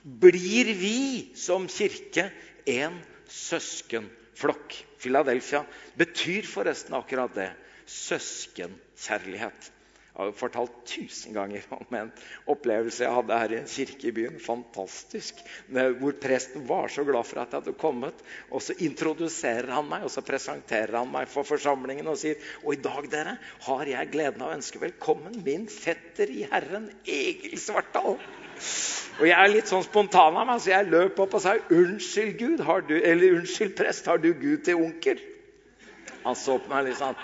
blir 0.04 0.70
vi 0.78 1.00
som 1.34 1.66
kirke 1.66 2.28
en 2.70 2.94
søskenflokk. 3.26 4.78
Philadelphia 5.02 5.64
betyr 5.98 6.46
forresten 6.46 6.94
akkurat 6.94 7.34
det. 7.34 7.50
Søskenkjærlighet. 7.90 9.72
Jeg 10.10 10.26
har 10.26 10.32
fortalt 10.34 10.72
tusen 10.90 11.34
ganger 11.36 11.64
om 11.76 11.94
en 11.94 12.08
opplevelse 12.50 13.04
jeg 13.04 13.14
hadde 13.14 13.36
her 13.42 13.52
i 13.54 13.58
en 13.60 13.68
kirke 13.70 14.08
i 14.10 14.14
byen. 14.14 14.40
Fantastisk. 14.42 15.38
Hvor 15.70 16.16
presten 16.20 16.66
var 16.68 16.90
så 16.90 17.04
glad 17.06 17.28
for 17.28 17.42
at 17.42 17.54
jeg 17.54 17.62
hadde 17.62 17.76
kommet. 17.78 18.24
Og 18.50 18.64
så 18.66 18.74
introduserer 18.82 19.70
han 19.70 19.86
meg 19.88 20.08
og 20.08 20.12
så 20.12 20.24
presenterer 20.26 20.98
han 20.98 21.12
meg 21.14 21.30
for 21.30 21.46
forsamlingen 21.46 22.10
og 22.10 22.18
sier 22.20 22.40
Og 22.64 22.74
i 22.74 22.82
dag 22.82 23.06
dere, 23.12 23.38
har 23.68 23.86
jeg 23.94 24.12
gleden 24.12 24.42
av 24.42 24.50
å 24.50 24.58
ønske 24.58 24.82
velkommen 24.82 25.40
min 25.46 25.68
fetter 25.70 26.30
i 26.34 26.44
Herren, 26.50 26.90
Egil 27.06 27.56
Svartdal. 27.60 28.18
Og 29.20 29.26
jeg 29.28 29.36
er 29.36 29.52
litt 29.52 29.70
sånn 29.70 29.84
spontan 29.84 30.36
av 30.36 30.46
meg, 30.48 30.60
så 30.62 30.72
jeg 30.72 30.90
løp 30.90 31.18
opp 31.22 31.36
og 31.36 31.42
sa 31.44 31.56
unnskyld, 31.56 32.38
Gud, 32.40 32.62
du, 32.88 32.96
eller 32.98 33.40
unnskyld, 33.40 33.74
prest, 33.76 34.08
har 34.08 34.20
du 34.20 34.32
Gud 34.32 34.64
til 34.66 34.80
onkel? 34.80 35.20
Han 36.24 36.36
så 36.36 36.58
på 36.60 36.72
meg 36.72 36.88
litt 36.88 36.98
sånn 37.00 37.16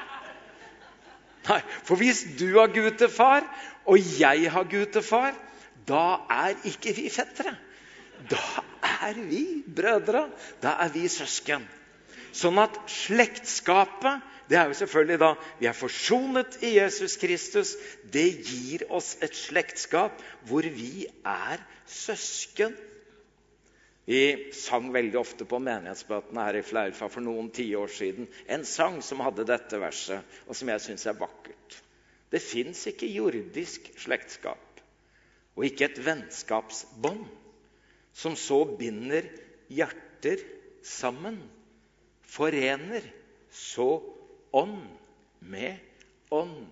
Nei, 1.46 1.60
For 1.86 2.00
hvis 2.00 2.24
du 2.38 2.58
har 2.58 2.72
Gud 2.74 2.96
til 2.98 3.10
far, 3.12 3.46
og 3.86 3.98
jeg 4.20 4.50
har 4.52 4.66
Gud 4.70 4.86
til 4.92 5.02
far, 5.02 5.36
da 5.86 6.18
er 6.32 6.56
ikke 6.66 6.94
vi 6.96 7.08
fettere. 7.12 7.54
Da 8.30 8.42
er 8.82 9.18
vi 9.28 9.62
brødre. 9.76 10.26
Da 10.62 10.76
er 10.82 10.90
vi 10.94 11.06
søsken. 11.08 11.66
Sånn 12.36 12.58
at 12.60 12.74
slektskapet 12.90 14.24
det 14.46 14.58
er 14.58 14.68
jo 14.70 14.76
selvfølgelig 14.78 15.18
da 15.18 15.32
vi 15.58 15.66
er 15.66 15.74
forsonet 15.74 16.58
i 16.62 16.76
Jesus 16.76 17.16
Kristus. 17.18 17.74
Det 18.12 18.28
gir 18.46 18.84
oss 18.94 19.16
et 19.22 19.34
slektskap 19.34 20.20
hvor 20.46 20.66
vi 20.70 21.06
er 21.26 21.62
søsken. 21.90 22.76
Vi 24.06 24.52
sang 24.54 24.92
veldig 24.94 25.18
ofte 25.18 25.44
på 25.50 25.58
menighetsbøtene 25.58 26.44
her 26.46 26.56
i 26.60 26.62
Fleirfa 26.62 27.08
for 27.10 27.24
noen 27.26 27.48
tiår 27.54 27.90
siden 27.90 28.28
en 28.54 28.62
sang 28.68 29.00
som 29.02 29.22
hadde 29.24 29.46
dette 29.48 29.80
verset, 29.82 30.22
og 30.46 30.54
som 30.54 30.70
jeg 30.70 30.84
syns 30.84 31.06
er 31.10 31.16
vakkert. 31.18 31.78
Det 32.30 32.38
fins 32.42 32.84
ikke 32.86 33.10
jordisk 33.10 33.88
slektskap 33.98 34.62
og 35.56 35.64
ikke 35.66 35.88
et 35.88 35.98
vennskapsbånd 36.06 37.24
som 38.16 38.36
så 38.38 38.60
binder 38.78 39.26
hjerter 39.72 40.42
sammen, 40.86 41.40
forener 42.26 43.02
så 43.50 43.88
ånd 44.54 44.84
med 45.40 45.82
ånd. 46.34 46.66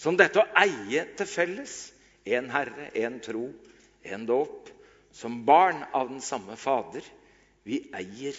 Som 0.00 0.18
dette 0.20 0.42
å 0.42 0.48
eie 0.60 1.06
til 1.16 1.28
felles 1.28 1.78
én 2.28 2.50
Herre, 2.52 2.90
én 2.92 3.16
tro, 3.24 3.46
én 4.04 4.26
dåp 4.28 4.68
som 5.12 5.44
barn 5.44 5.84
av 5.92 6.08
den 6.08 6.20
samme 6.20 6.56
Fader. 6.56 7.04
Vi 7.66 7.82
eier 7.94 8.36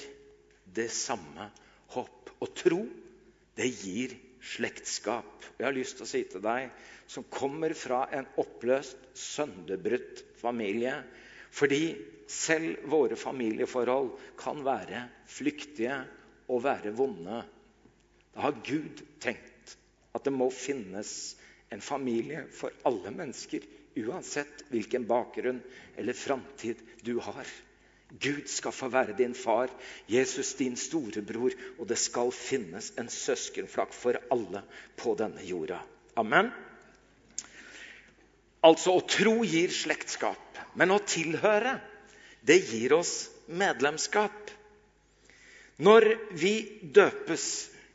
det 0.66 0.90
samme 0.94 1.50
håp. 1.94 2.32
Og 2.42 2.54
tro, 2.58 2.82
det 3.56 3.68
gir 3.70 4.16
slektskap. 4.42 5.46
Jeg 5.60 5.68
har 5.68 5.76
lyst 5.76 6.00
til 6.00 6.08
å 6.08 6.10
si 6.10 6.24
til 6.32 6.42
deg 6.44 6.72
som 7.12 7.28
kommer 7.30 7.76
fra 7.78 8.06
en 8.16 8.28
oppløst, 8.40 8.98
sønderbrutt 9.14 10.24
familie 10.40 11.02
Fordi 11.52 11.84
selv 12.32 12.86
våre 12.88 13.18
familieforhold 13.20 14.14
kan 14.40 14.62
være 14.64 15.04
flyktige 15.28 15.98
og 16.48 16.64
være 16.64 16.94
vonde. 16.96 17.42
Da 18.32 18.46
har 18.48 18.62
Gud 18.64 19.04
tenkt 19.20 19.76
at 20.16 20.24
det 20.24 20.32
må 20.32 20.48
finnes 20.56 21.12
en 21.72 21.84
familie 21.84 22.46
for 22.56 22.72
alle 22.88 23.12
mennesker 23.12 23.68
uansett 23.96 24.64
hvilken 24.72 25.06
bakgrunn 25.08 25.62
eller 25.96 26.14
framtid 26.14 26.82
du 27.02 27.18
har. 27.20 27.48
Gud 28.20 28.48
skal 28.52 28.76
få 28.76 28.90
være 28.92 29.16
din 29.16 29.34
far, 29.38 29.72
Jesus 30.08 30.54
din 30.60 30.76
storebror, 30.76 31.54
og 31.80 31.88
det 31.88 31.98
skal 32.00 32.34
finnes 32.36 32.92
en 33.00 33.08
søskenflakk 33.12 33.94
for 33.96 34.20
alle 34.34 34.64
på 35.00 35.16
denne 35.20 35.44
jorda. 35.48 35.80
Amen. 36.20 36.52
Altså, 38.62 38.98
å 38.98 39.06
tro 39.08 39.40
gir 39.48 39.72
slektskap, 39.74 40.60
men 40.76 40.92
å 40.92 41.00
tilhøre, 41.00 41.78
det 42.44 42.60
gir 42.68 42.94
oss 42.98 43.30
medlemskap. 43.48 44.52
Når 45.82 46.12
vi 46.38 46.54
døpes, 46.94 47.46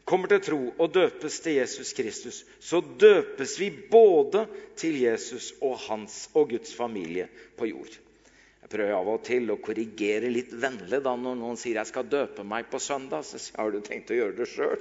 kommer 0.06 0.30
til 0.30 0.42
tro 0.46 0.60
og 0.78 0.92
døpes 0.94 1.40
til 1.42 1.58
Jesus 1.58 1.92
Kristus, 1.96 2.40
så 2.62 2.80
døpes 2.80 3.56
vi 3.60 3.70
både 3.90 4.46
til 4.78 5.00
Jesus 5.02 5.52
og 5.60 5.78
hans 5.88 6.26
og 6.34 6.52
Guds 6.54 6.74
familie 6.78 7.26
på 7.58 7.68
jord. 7.72 7.96
Jeg 8.62 8.72
prøver 8.72 8.96
av 8.96 9.08
og 9.10 9.20
til 9.26 9.50
å 9.50 9.58
korrigere 9.62 10.30
litt 10.30 10.50
vennlig 10.50 10.98
da 11.02 11.12
når 11.18 11.36
noen 11.38 11.58
sier 11.58 11.78
jeg 11.78 11.90
skal 11.90 12.08
døpe 12.10 12.42
meg 12.42 12.66
på 12.70 12.80
søndag. 12.82 13.22
Så 13.22 13.38
sier 13.38 13.54
jeg 13.54 13.62
har 13.62 13.74
du 13.74 13.82
tenkt 13.86 14.10
å 14.10 14.16
gjøre 14.18 14.34
det 14.40 14.48
sjøl? 14.50 14.80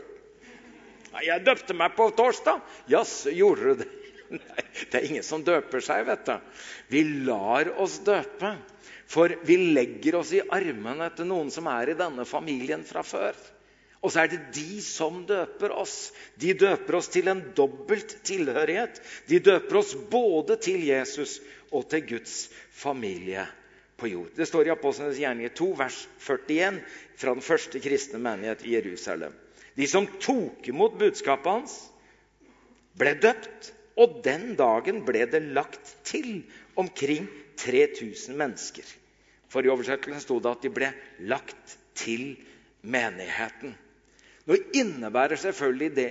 Jeg 1.21 1.45
døpte 1.45 1.75
meg 1.77 1.93
på 1.95 2.07
torsdag. 2.17 2.63
Jaså, 2.91 3.29
gjorde 3.33 3.61
du 3.75 3.83
det? 3.83 3.89
Nei, 4.41 4.63
det 4.89 4.97
er 4.97 5.05
ingen 5.05 5.25
som 5.25 5.43
døper 5.45 5.85
seg, 5.85 6.01
vet 6.09 6.25
du. 6.25 6.63
Vi 6.89 7.03
lar 7.27 7.69
oss 7.81 7.99
døpe. 8.05 8.55
For 9.05 9.35
vi 9.45 9.59
legger 9.77 10.17
oss 10.17 10.33
i 10.33 10.41
armene 10.41 11.11
til 11.13 11.29
noen 11.29 11.53
som 11.53 11.69
er 11.69 11.93
i 11.93 11.97
denne 11.99 12.25
familien 12.25 12.81
fra 12.89 13.05
før. 13.05 13.37
Og 14.05 14.11
så 14.13 14.21
er 14.21 14.29
det 14.29 14.53
de 14.53 14.77
som 14.85 15.23
døper 15.25 15.73
oss. 15.73 16.11
De 16.37 16.53
døper 16.53 16.99
oss 16.99 17.09
til 17.09 17.31
en 17.31 17.41
dobbelt 17.57 18.19
tilhørighet. 18.27 18.99
De 19.25 19.39
døper 19.41 19.79
oss 19.81 19.95
både 20.11 20.59
til 20.61 20.83
Jesus 20.85 21.39
og 21.73 21.87
til 21.89 22.03
Guds 22.11 22.35
familie 22.69 23.47
på 23.97 24.11
jord. 24.11 24.29
Det 24.37 24.45
står 24.45 24.69
i 24.69 24.73
Apostlenes 24.75 25.17
gjerninger 25.17 25.55
2, 25.57 25.69
vers 25.79 25.97
41 26.21 26.77
fra 27.17 27.33
den 27.33 27.45
første 27.45 27.81
kristne 27.81 28.21
menighet 28.21 28.61
i 28.67 28.75
Jerusalem. 28.75 29.33
De 29.75 29.87
som 29.89 30.05
tok 30.21 30.67
imot 30.69 30.99
budskapet 30.99 31.51
hans, 31.51 31.73
ble 32.95 33.15
døpt, 33.19 33.71
og 33.99 34.19
den 34.23 34.53
dagen 34.59 35.01
ble 35.07 35.23
det 35.31 35.41
lagt 35.55 35.95
til 36.07 36.43
omkring 36.77 37.25
3000 37.57 38.35
mennesker. 38.37 38.85
For 39.49 39.63
i 39.63 39.71
oversettelsen 39.71 40.23
sto 40.23 40.37
det 40.43 40.51
at 40.51 40.67
de 40.67 40.71
ble 40.75 40.91
lagt 41.31 41.77
til 41.95 42.35
menigheten. 42.83 43.73
Nå 44.45 44.55
innebærer 44.77 45.39
selvfølgelig 45.41 45.91
det 45.97 46.09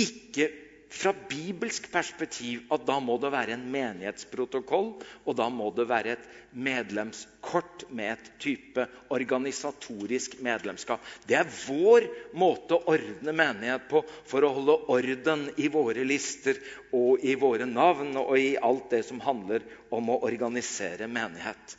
ikke 0.00 0.46
fra 0.94 1.10
bibelsk 1.28 1.88
perspektiv 1.92 2.62
at 2.72 2.84
da 2.88 2.94
må 3.02 3.16
det 3.20 3.30
være 3.34 3.56
en 3.56 3.64
menighetsprotokoll, 3.74 4.92
og 5.26 5.36
da 5.40 5.48
må 5.52 5.66
det 5.76 5.84
være 5.90 6.14
et 6.14 6.28
medlemskort 6.68 7.84
med 7.90 8.12
et 8.14 8.30
type 8.44 8.86
organisatorisk 9.12 10.38
medlemskap. 10.46 11.02
Det 11.28 11.36
er 11.42 11.50
vår 11.66 12.06
måte 12.38 12.78
å 12.78 12.94
ordne 12.94 13.34
menighet 13.36 13.88
på 13.90 14.04
for 14.30 14.46
å 14.48 14.54
holde 14.56 14.78
orden 14.96 15.48
i 15.58 15.68
våre 15.74 16.06
lister 16.06 16.62
og 16.94 17.26
i 17.26 17.34
våre 17.42 17.66
navn 17.68 18.14
og 18.22 18.36
i 18.38 18.54
alt 18.56 18.88
det 18.94 19.02
som 19.10 19.20
handler 19.26 19.66
om 19.92 20.14
å 20.14 20.22
organisere 20.30 21.10
menighet. 21.10 21.76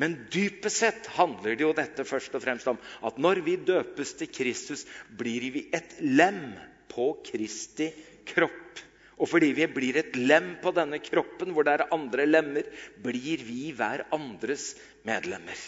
Men 0.00 0.16
dypest 0.32 0.82
sett 0.82 1.06
handler 1.14 1.54
det 1.54 1.62
jo 1.62 1.74
dette 1.76 2.06
først 2.06 2.34
og 2.34 2.42
fremst 2.42 2.70
om 2.70 2.80
at 3.06 3.18
når 3.22 3.44
vi 3.46 3.54
døpes 3.62 4.16
til 4.18 4.30
Kristus, 4.34 4.82
blir 5.08 5.46
vi 5.54 5.68
et 5.76 5.94
lem 6.02 6.56
på 6.90 7.12
Kristi 7.26 7.92
kropp. 8.26 8.82
Og 9.22 9.30
fordi 9.30 9.52
vi 9.54 9.68
blir 9.70 10.00
et 10.00 10.16
lem 10.18 10.56
på 10.62 10.72
denne 10.74 10.98
kroppen, 10.98 11.52
hvor 11.54 11.66
det 11.66 11.76
er 11.76 11.94
andre 11.94 12.26
lemmer, 12.26 12.66
blir 13.04 13.44
vi 13.46 13.70
hver 13.76 14.02
andres 14.14 14.72
medlemmer. 15.06 15.58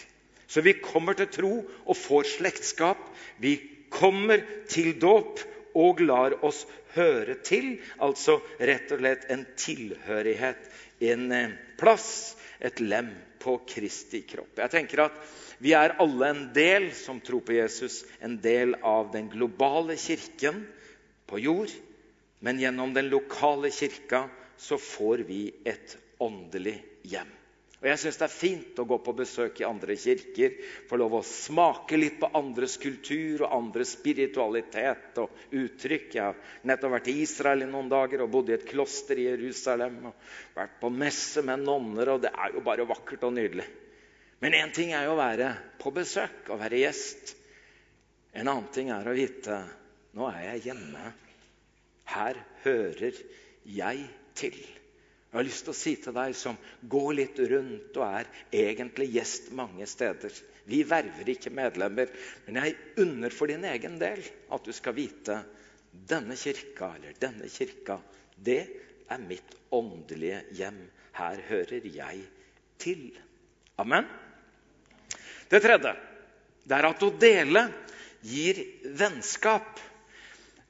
Så 0.51 0.63
vi 0.67 0.75
kommer 0.83 1.15
til 1.19 1.31
tro 1.31 1.53
og 1.63 1.99
får 1.99 2.27
slektskap. 2.37 2.99
Vi 3.43 3.57
kommer 3.91 4.43
til 4.71 4.97
dåp 4.99 5.43
og 5.77 6.03
lar 6.03 6.35
oss 6.47 6.65
høre 6.97 7.37
til. 7.47 7.77
Altså 8.03 8.39
rett 8.59 8.91
og 8.95 9.03
slett 9.03 9.27
en 9.31 9.45
tilhørighet, 9.59 10.63
en 10.99 11.33
eh, 11.33 11.55
plass, 11.79 12.37
et 12.59 12.81
lem 12.81 13.11
på 13.43 13.59
Kristi 13.69 14.23
kropp. 14.27 14.57
Jeg 14.59 14.73
tenker 14.73 15.07
at 15.07 15.19
Vi 15.59 15.73
er 15.73 15.95
alle 16.03 16.29
en 16.29 16.43
del 16.53 16.91
som 16.93 17.21
tror 17.25 17.41
på 17.47 17.55
Jesus, 17.57 18.03
en 18.21 18.37
del 18.45 18.75
av 18.85 19.09
den 19.15 19.31
globale 19.33 19.97
kirken 19.97 20.67
på 21.27 21.41
jord. 21.41 21.73
Men 22.45 22.61
gjennom 22.61 22.93
den 22.93 23.09
lokale 23.09 23.71
kirka 23.73 24.27
så 24.61 24.77
får 24.77 25.25
vi 25.29 25.55
et 25.65 25.97
åndelig 26.21 26.77
hjem. 27.09 27.33
Og 27.77 27.89
Jeg 27.91 28.01
syns 28.01 28.17
det 28.17 28.25
er 28.25 28.33
fint 28.33 28.79
å 28.81 28.87
gå 28.89 28.97
på 29.05 29.13
besøk 29.19 29.59
i 29.61 29.67
andre 29.69 29.95
kirker, 30.01 30.55
få 30.89 30.97
lov 30.97 31.19
å 31.19 31.25
smake 31.29 31.99
litt 32.01 32.17
på 32.23 32.31
andres 32.39 32.79
kultur 32.81 33.45
og 33.45 33.53
andres 33.53 33.93
spiritualitet 33.99 35.21
og 35.21 35.43
uttrykk. 35.53 36.07
Jeg 36.17 36.25
har 36.25 36.55
nettopp 36.71 36.95
vært 36.97 37.11
i 37.13 37.19
Israel 37.27 37.67
i 37.67 37.69
noen 37.69 37.91
dager 37.93 38.25
og 38.25 38.31
bodd 38.33 38.49
i 38.49 38.57
et 38.57 38.65
kloster 38.69 39.21
i 39.21 39.27
Jerusalem. 39.29 39.99
og 40.09 40.57
Vært 40.57 40.79
på 40.81 40.91
messe 40.91 41.45
med 41.45 41.67
nonner, 41.67 42.15
og 42.15 42.25
det 42.25 42.33
er 42.33 42.57
jo 42.57 42.65
bare 42.65 42.89
vakkert 42.89 43.29
og 43.29 43.37
nydelig. 43.37 43.69
Men 44.41 44.57
én 44.57 44.73
ting 44.73 44.95
er 44.97 45.05
jo 45.05 45.13
å 45.13 45.21
være 45.21 45.53
på 45.81 45.93
besøk 45.97 46.49
og 46.49 46.61
være 46.65 46.81
gjest. 46.81 47.37
En 48.37 48.49
annen 48.49 48.73
ting 48.73 48.89
er 48.93 49.05
å 49.05 49.17
vite 49.17 49.61
nå 50.17 50.29
er 50.33 50.43
jeg 50.51 50.71
hjemme. 50.71 51.13
Her 52.09 52.41
hører 52.65 53.21
jeg 53.69 54.09
til. 54.39 54.59
Jeg 55.37 55.43
har 55.43 55.49
lyst 55.51 55.67
til 55.67 55.75
å 55.75 55.77
si 55.77 55.91
til 56.01 56.15
deg 56.17 56.33
som 56.33 56.55
går 56.89 57.11
litt 57.19 57.41
rundt 57.51 57.97
og 58.01 58.05
er 58.07 58.29
egentlig 58.57 59.11
gjest 59.19 59.51
mange 59.53 59.85
steder 59.85 60.33
Vi 60.65 60.79
verver 60.89 61.29
ikke 61.29 61.53
medlemmer, 61.53 62.09
men 62.47 62.57
jeg 62.57 62.73
unner 63.05 63.35
for 63.37 63.53
din 63.53 63.67
egen 63.69 63.99
del 64.01 64.23
at 64.25 64.65
du 64.65 64.73
skal 64.73 64.97
vite 64.97 65.37
denne 66.09 66.39
kirka 66.41 66.89
eller 66.97 67.21
denne 67.21 67.51
kirka, 67.53 67.99
det 68.33 68.63
er 69.13 69.21
mitt 69.29 69.53
åndelige 69.77 70.41
hjem. 70.57 70.81
Her 71.21 71.45
hører 71.51 71.85
jeg 71.85 72.25
til. 72.81 73.05
Amen. 73.77 74.09
Det 75.53 75.61
tredje 75.61 75.93
det 76.65 76.79
er 76.81 76.89
at 76.95 77.05
å 77.05 77.13
dele 77.21 77.67
gir 78.25 78.65
vennskap. 78.89 79.85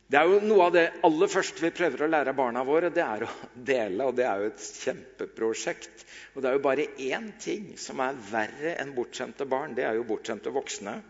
Det 0.06 0.18
er 0.20 0.28
jo 0.30 0.38
Noe 0.46 0.68
av 0.68 0.74
det 0.76 0.84
aller 1.06 1.30
første 1.30 1.64
vi 1.64 1.72
prøver 1.74 2.04
å 2.06 2.10
lære 2.10 2.34
barna 2.38 2.62
våre, 2.66 2.92
det 2.94 3.02
er 3.02 3.24
å 3.26 3.30
dele. 3.54 4.06
Og 4.06 4.14
det 4.14 4.26
er 4.28 4.42
jo 4.42 4.50
et 4.52 4.66
kjempeprosjekt. 4.84 6.04
Og 6.34 6.42
det 6.44 6.50
er 6.50 6.58
jo 6.58 6.64
bare 6.66 6.86
én 7.02 7.32
ting 7.42 7.72
som 7.80 8.02
er 8.04 8.18
verre 8.30 8.76
enn 8.78 8.94
bortskjemte 8.94 9.48
barn. 9.50 9.74
Det 9.74 9.86
er 9.88 9.98
jo 9.98 10.06
bortskjemte 10.06 10.52
voksne. 10.54 11.00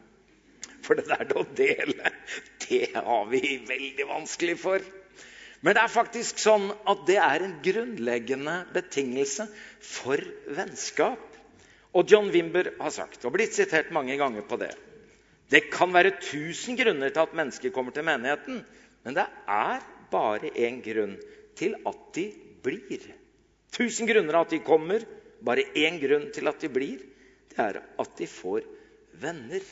For 0.87 0.97
det 0.97 1.09
der 1.11 1.35
å 1.37 1.45
dele, 1.59 2.13
det 2.65 2.95
har 2.95 3.29
vi 3.29 3.43
veldig 3.69 4.07
vanskelig 4.09 4.57
for. 4.63 4.85
Men 5.61 5.77
det 5.77 5.83
er 5.83 5.93
faktisk 5.93 6.41
sånn 6.41 6.71
at 6.89 7.05
det 7.09 7.19
er 7.21 7.45
en 7.45 7.57
grunnleggende 7.65 8.57
betingelse 8.73 9.49
for 9.83 10.23
vennskap. 10.57 11.21
Og 11.97 12.09
John 12.13 12.29
Wimber 12.33 12.73
har 12.79 12.93
sagt, 12.93 13.25
og 13.25 13.35
blitt 13.37 13.57
sitert 13.57 13.93
mange 13.95 14.19
ganger 14.21 14.45
på 14.45 14.59
det 14.61 14.75
Det 15.49 15.63
kan 15.73 15.93
være 15.95 16.17
tusen 16.21 16.77
grunner 16.77 17.11
til 17.11 17.23
at 17.23 17.37
mennesker 17.39 17.73
kommer 17.73 17.95
til 17.95 18.05
menigheten. 18.05 18.65
Men 19.07 19.15
det 19.15 19.27
er 19.47 19.85
bare 20.11 20.51
én 20.59 20.81
grunn 20.83 21.15
til 21.57 21.77
at 21.87 22.01
de 22.17 22.27
blir. 22.67 23.05
Tusen 23.77 24.09
grunner 24.09 24.41
at 24.41 24.51
de 24.51 24.59
kommer. 24.67 25.05
Bare 25.47 25.69
én 25.79 26.01
grunn 26.03 26.33
til 26.35 26.51
at 26.51 26.59
de 26.59 26.71
blir. 26.73 27.05
Det 27.53 27.61
er 27.63 27.79
at 27.87 28.17
de 28.19 28.27
får 28.27 28.67
venner. 29.23 29.63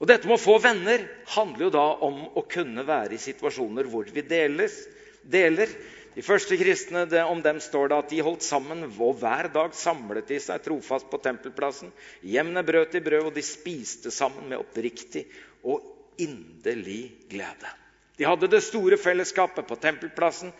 Og 0.00 0.08
Dette 0.08 0.28
med 0.28 0.36
å 0.38 0.42
få 0.42 0.56
venner 0.60 1.04
handler 1.34 1.66
jo 1.66 1.74
da 1.76 1.84
om 2.04 2.22
å 2.36 2.44
kunne 2.48 2.84
være 2.88 3.16
i 3.16 3.20
situasjoner 3.20 3.88
hvor 3.92 4.08
vi 4.12 4.24
deles, 4.24 4.76
deler. 5.24 5.70
De 6.16 6.24
første 6.24 6.56
kristne, 6.56 7.04
det, 7.08 7.20
om 7.28 7.42
dem 7.44 7.60
står 7.60 7.90
det 7.92 7.96
at 8.00 8.12
de 8.12 8.22
holdt 8.24 8.44
sammen, 8.44 8.86
og 8.88 9.18
hver 9.20 9.50
dag 9.52 9.74
samlet 9.76 10.28
de 10.32 10.38
seg 10.40 10.62
trofast 10.64 11.10
på 11.12 11.20
tempelplassen. 11.20 11.92
Hjemmene 12.24 12.64
brøt 12.64 12.96
i 12.96 13.04
brød, 13.04 13.28
og 13.28 13.36
de 13.36 13.44
spiste 13.44 14.12
sammen 14.14 14.48
med 14.48 14.62
oppriktig 14.62 15.26
og 15.60 15.95
inderlig 16.22 17.12
glede. 17.30 17.72
De 18.16 18.24
hadde 18.24 18.48
det 18.48 18.62
store 18.64 18.96
fellesskapet 18.96 19.66
på 19.68 19.76
tempelplassen. 19.76 20.52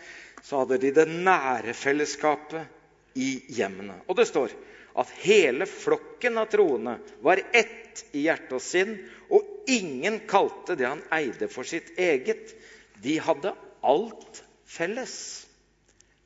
Så 0.43 0.61
hadde 0.61 0.77
de 0.81 0.91
det 0.93 1.07
nære 1.09 1.73
fellesskapet 1.73 3.17
i 3.17 3.31
hjemmene. 3.57 3.97
Og 4.07 4.19
det 4.19 4.27
står 4.29 4.53
at 4.97 5.13
hele 5.21 5.65
flokken 5.69 6.37
av 6.41 6.49
troende 6.49 6.97
var 7.25 7.41
ett 7.53 8.03
i 8.17 8.27
hjerte 8.27 8.57
og 8.57 8.63
sinn, 8.63 8.95
og 9.33 9.69
ingen 9.69 10.21
kalte 10.29 10.77
det 10.77 10.87
han 10.87 11.03
eide, 11.13 11.49
for 11.49 11.67
sitt 11.67 11.97
eget. 11.97 12.53
De 13.01 13.17
hadde 13.21 13.53
alt 13.85 14.41
felles. 14.69 15.17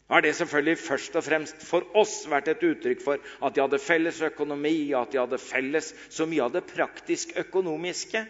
Nå 0.08 0.18
har 0.18 0.26
det 0.26 0.34
selvfølgelig 0.36 0.80
først 0.84 1.14
og 1.16 1.24
fremst 1.24 1.62
for 1.64 1.88
oss 1.96 2.18
vært 2.28 2.50
et 2.52 2.64
uttrykk 2.68 3.04
for 3.04 3.22
at 3.40 3.56
de 3.56 3.64
hadde 3.64 3.80
felles 3.80 4.20
økonomi, 4.28 4.92
og 4.92 5.06
at 5.06 5.14
de 5.14 5.22
hadde 5.22 5.40
felles 5.40 5.94
så 6.12 6.28
mye 6.28 6.44
av 6.44 6.56
det 6.56 6.66
praktisk 6.68 7.32
økonomiske. 7.40 8.26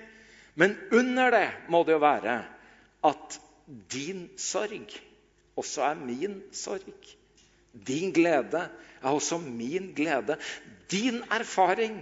Men 0.59 0.75
under 0.91 1.31
det 1.31 1.47
må 1.71 1.83
det 1.87 1.95
jo 1.95 2.03
være 2.03 2.37
at 3.07 3.39
din 3.93 4.27
sorg 4.39 4.95
også 5.57 5.83
er 5.87 5.99
min 5.99 6.41
sorg. 6.55 7.11
Din 7.87 8.11
glede 8.11 8.65
er 9.01 9.09
også 9.09 9.37
min 9.37 9.93
glede. 9.95 10.37
Din 10.91 11.21
erfaring 11.31 12.01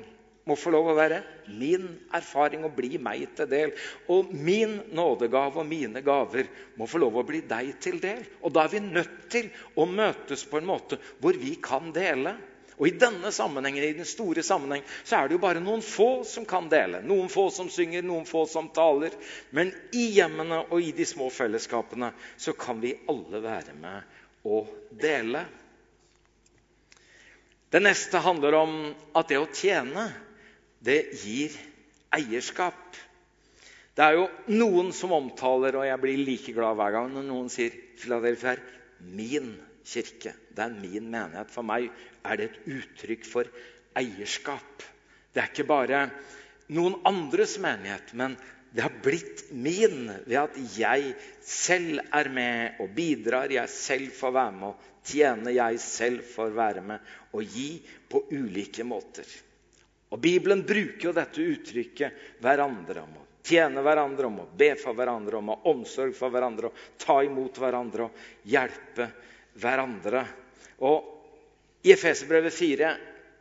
må 0.50 0.56
få 0.58 0.72
lov 0.74 0.90
å 0.90 0.98
være 0.98 1.20
min 1.60 1.86
erfaring 2.16 2.64
og 2.66 2.74
bli 2.78 2.98
meg 3.02 3.28
til 3.38 3.50
del. 3.52 3.74
Og 4.10 4.32
min 4.34 4.80
nådegave 4.98 5.62
og 5.62 5.70
mine 5.70 6.02
gaver 6.06 6.50
må 6.80 6.88
få 6.90 7.02
lov 7.04 7.20
å 7.22 7.26
bli 7.28 7.44
deg 7.46 7.76
til 7.84 8.00
del. 8.02 8.24
Og 8.42 8.54
da 8.56 8.66
er 8.66 8.74
vi 8.74 8.82
nødt 8.86 9.28
til 9.30 9.52
å 9.78 9.86
møtes 9.90 10.48
på 10.50 10.60
en 10.60 10.70
måte 10.72 10.98
hvor 11.22 11.38
vi 11.38 11.54
kan 11.62 11.94
dele. 11.96 12.34
Og 12.80 12.88
I 12.88 12.96
denne 12.96 13.32
sammenhengen, 13.36 13.84
i 13.84 13.98
den 13.98 14.08
store 14.08 14.44
sammenheng 14.46 14.86
så 15.04 15.18
er 15.18 15.28
det 15.28 15.36
jo 15.36 15.44
bare 15.44 15.60
noen 15.60 15.84
få 15.84 16.24
som 16.28 16.46
kan 16.48 16.70
dele. 16.72 17.02
Noen 17.04 17.28
få 17.32 17.50
som 17.52 17.68
synger, 17.72 18.06
noen 18.08 18.28
få 18.28 18.46
som 18.48 18.70
taler. 18.76 19.16
Men 19.52 19.74
i 19.92 20.06
hjemmene 20.16 20.62
og 20.70 20.80
i 20.80 20.94
de 20.96 21.08
små 21.08 21.28
fellesskapene 21.34 22.14
så 22.40 22.56
kan 22.56 22.80
vi 22.80 22.96
alle 23.12 23.44
være 23.44 23.76
med 23.76 24.48
og 24.48 24.72
dele. 24.96 25.44
Det 27.70 27.84
neste 27.84 28.24
handler 28.24 28.56
om 28.64 28.76
at 29.14 29.28
det 29.30 29.44
å 29.44 29.52
tjene, 29.52 30.08
det 30.80 31.02
gir 31.20 31.54
eierskap. 32.16 32.80
Det 33.94 34.06
er 34.06 34.16
jo 34.16 34.30
noen 34.56 34.94
som 34.96 35.12
omtaler, 35.12 35.76
og 35.76 35.84
jeg 35.86 36.00
blir 36.00 36.22
like 36.24 36.56
glad 36.56 36.80
hver 36.80 36.96
gang 36.96 37.12
når 37.12 37.28
noen 37.28 37.52
sier 37.52 37.76
Philadelphia 38.00 38.56
er 38.56 38.64
min 39.04 39.58
kirke. 39.90 40.36
Det 40.54 40.66
er 40.66 40.78
min 40.78 41.10
menighet. 41.10 41.52
For 41.54 41.66
meg 41.66 41.90
er 42.24 42.40
det 42.40 42.50
et 42.50 42.70
uttrykk 42.78 43.26
for 43.28 43.50
eierskap. 44.00 44.86
Det 45.34 45.42
er 45.44 45.52
ikke 45.52 45.68
bare 45.70 46.06
noen 46.76 47.00
andres 47.10 47.58
menighet, 47.62 48.14
men 48.14 48.38
det 48.70 48.86
har 48.86 48.96
blitt 49.02 49.48
min 49.52 50.12
ved 50.28 50.38
at 50.44 50.58
jeg 50.78 51.14
selv 51.42 52.04
er 52.14 52.30
med 52.34 52.82
og 52.84 52.92
bidrar. 52.94 53.50
Jeg 53.50 53.70
selv 53.74 54.14
får 54.14 54.34
være 54.36 54.58
med 54.60 54.68
og 54.70 54.90
tjene. 55.10 55.54
Jeg 55.58 55.80
selv 55.82 56.26
får 56.36 56.54
være 56.58 56.84
med 56.86 57.16
og 57.34 57.56
gi 57.58 57.70
på 58.10 58.28
ulike 58.30 58.86
måter. 58.86 59.26
Og 60.10 60.22
Bibelen 60.22 60.62
bruker 60.66 61.10
jo 61.10 61.16
dette 61.18 61.42
uttrykket 61.46 62.38
hverandre 62.42 63.02
om 63.06 63.18
å 63.18 63.26
tjene 63.46 63.82
hverandre, 63.86 64.30
om 64.30 64.40
å 64.44 64.48
be 64.58 64.74
for 64.78 64.98
hverandre, 64.98 65.38
om 65.38 65.50
å 65.50 65.58
ha 65.58 65.74
omsorg 65.74 66.14
for 66.18 66.34
hverandre, 66.34 66.70
og 66.70 67.02
ta 67.02 67.20
imot 67.26 67.58
hverandre 67.62 68.08
og 68.08 68.24
hjelpe 68.50 69.10
hverandre. 69.60 70.26
Og 70.86 71.06
I 71.86 71.94
Efeserbrevet 71.96 72.56
4, 72.56 72.94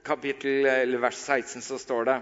kapittel, 0.07 0.97
vers 1.03 1.19
16, 1.19 1.63
så 1.65 1.79
står 1.81 2.09
det 2.09 2.17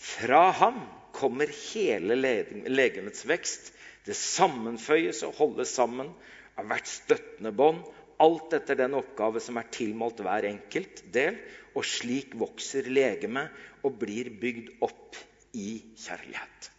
Fra 0.00 0.48
ham 0.60 0.80
kommer 1.12 1.50
hele 1.50 2.16
legemets 2.16 3.26
vekst 3.28 3.72
Det 4.06 4.16
sammenføyes 4.16 5.22
og 5.26 5.36
holdes 5.40 5.74
sammen 5.76 6.12
av 6.58 6.68
hvert 6.70 6.88
støttende 6.88 7.52
bånd, 7.56 7.82
alt 8.20 8.54
etter 8.56 8.76
den 8.76 8.96
oppgave 8.98 9.40
som 9.40 9.56
er 9.60 9.68
tilmålt 9.72 10.20
hver 10.24 10.44
enkelt 10.48 11.02
del, 11.12 11.38
og 11.76 11.86
slik 11.86 12.34
vokser 12.40 12.88
legemet 12.90 13.52
og 13.86 13.96
blir 14.00 14.28
bygd 14.40 14.72
opp 14.84 15.16
i 15.56 15.78
kjærlighet. 16.00 16.70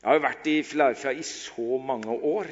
Jeg 0.00 0.08
har 0.08 0.18
jo 0.18 0.24
vært 0.24 0.48
i 0.52 0.56
Filarfia 0.68 1.12
i 1.16 1.24
så 1.26 1.78
mange 1.80 2.12
år 2.12 2.48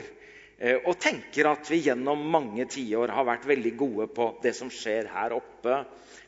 og 0.63 0.95
tenker 1.03 1.49
at 1.51 1.67
vi 1.73 1.81
gjennom 1.89 2.21
mange 2.31 2.69
tiår 2.71 3.11
har 3.11 3.27
vært 3.27 3.49
veldig 3.51 3.73
gode 3.81 4.07
på 4.15 4.29
det 4.45 4.53
som 4.55 4.71
skjer 4.71 5.09
her 5.11 5.35
oppe. 5.35 5.81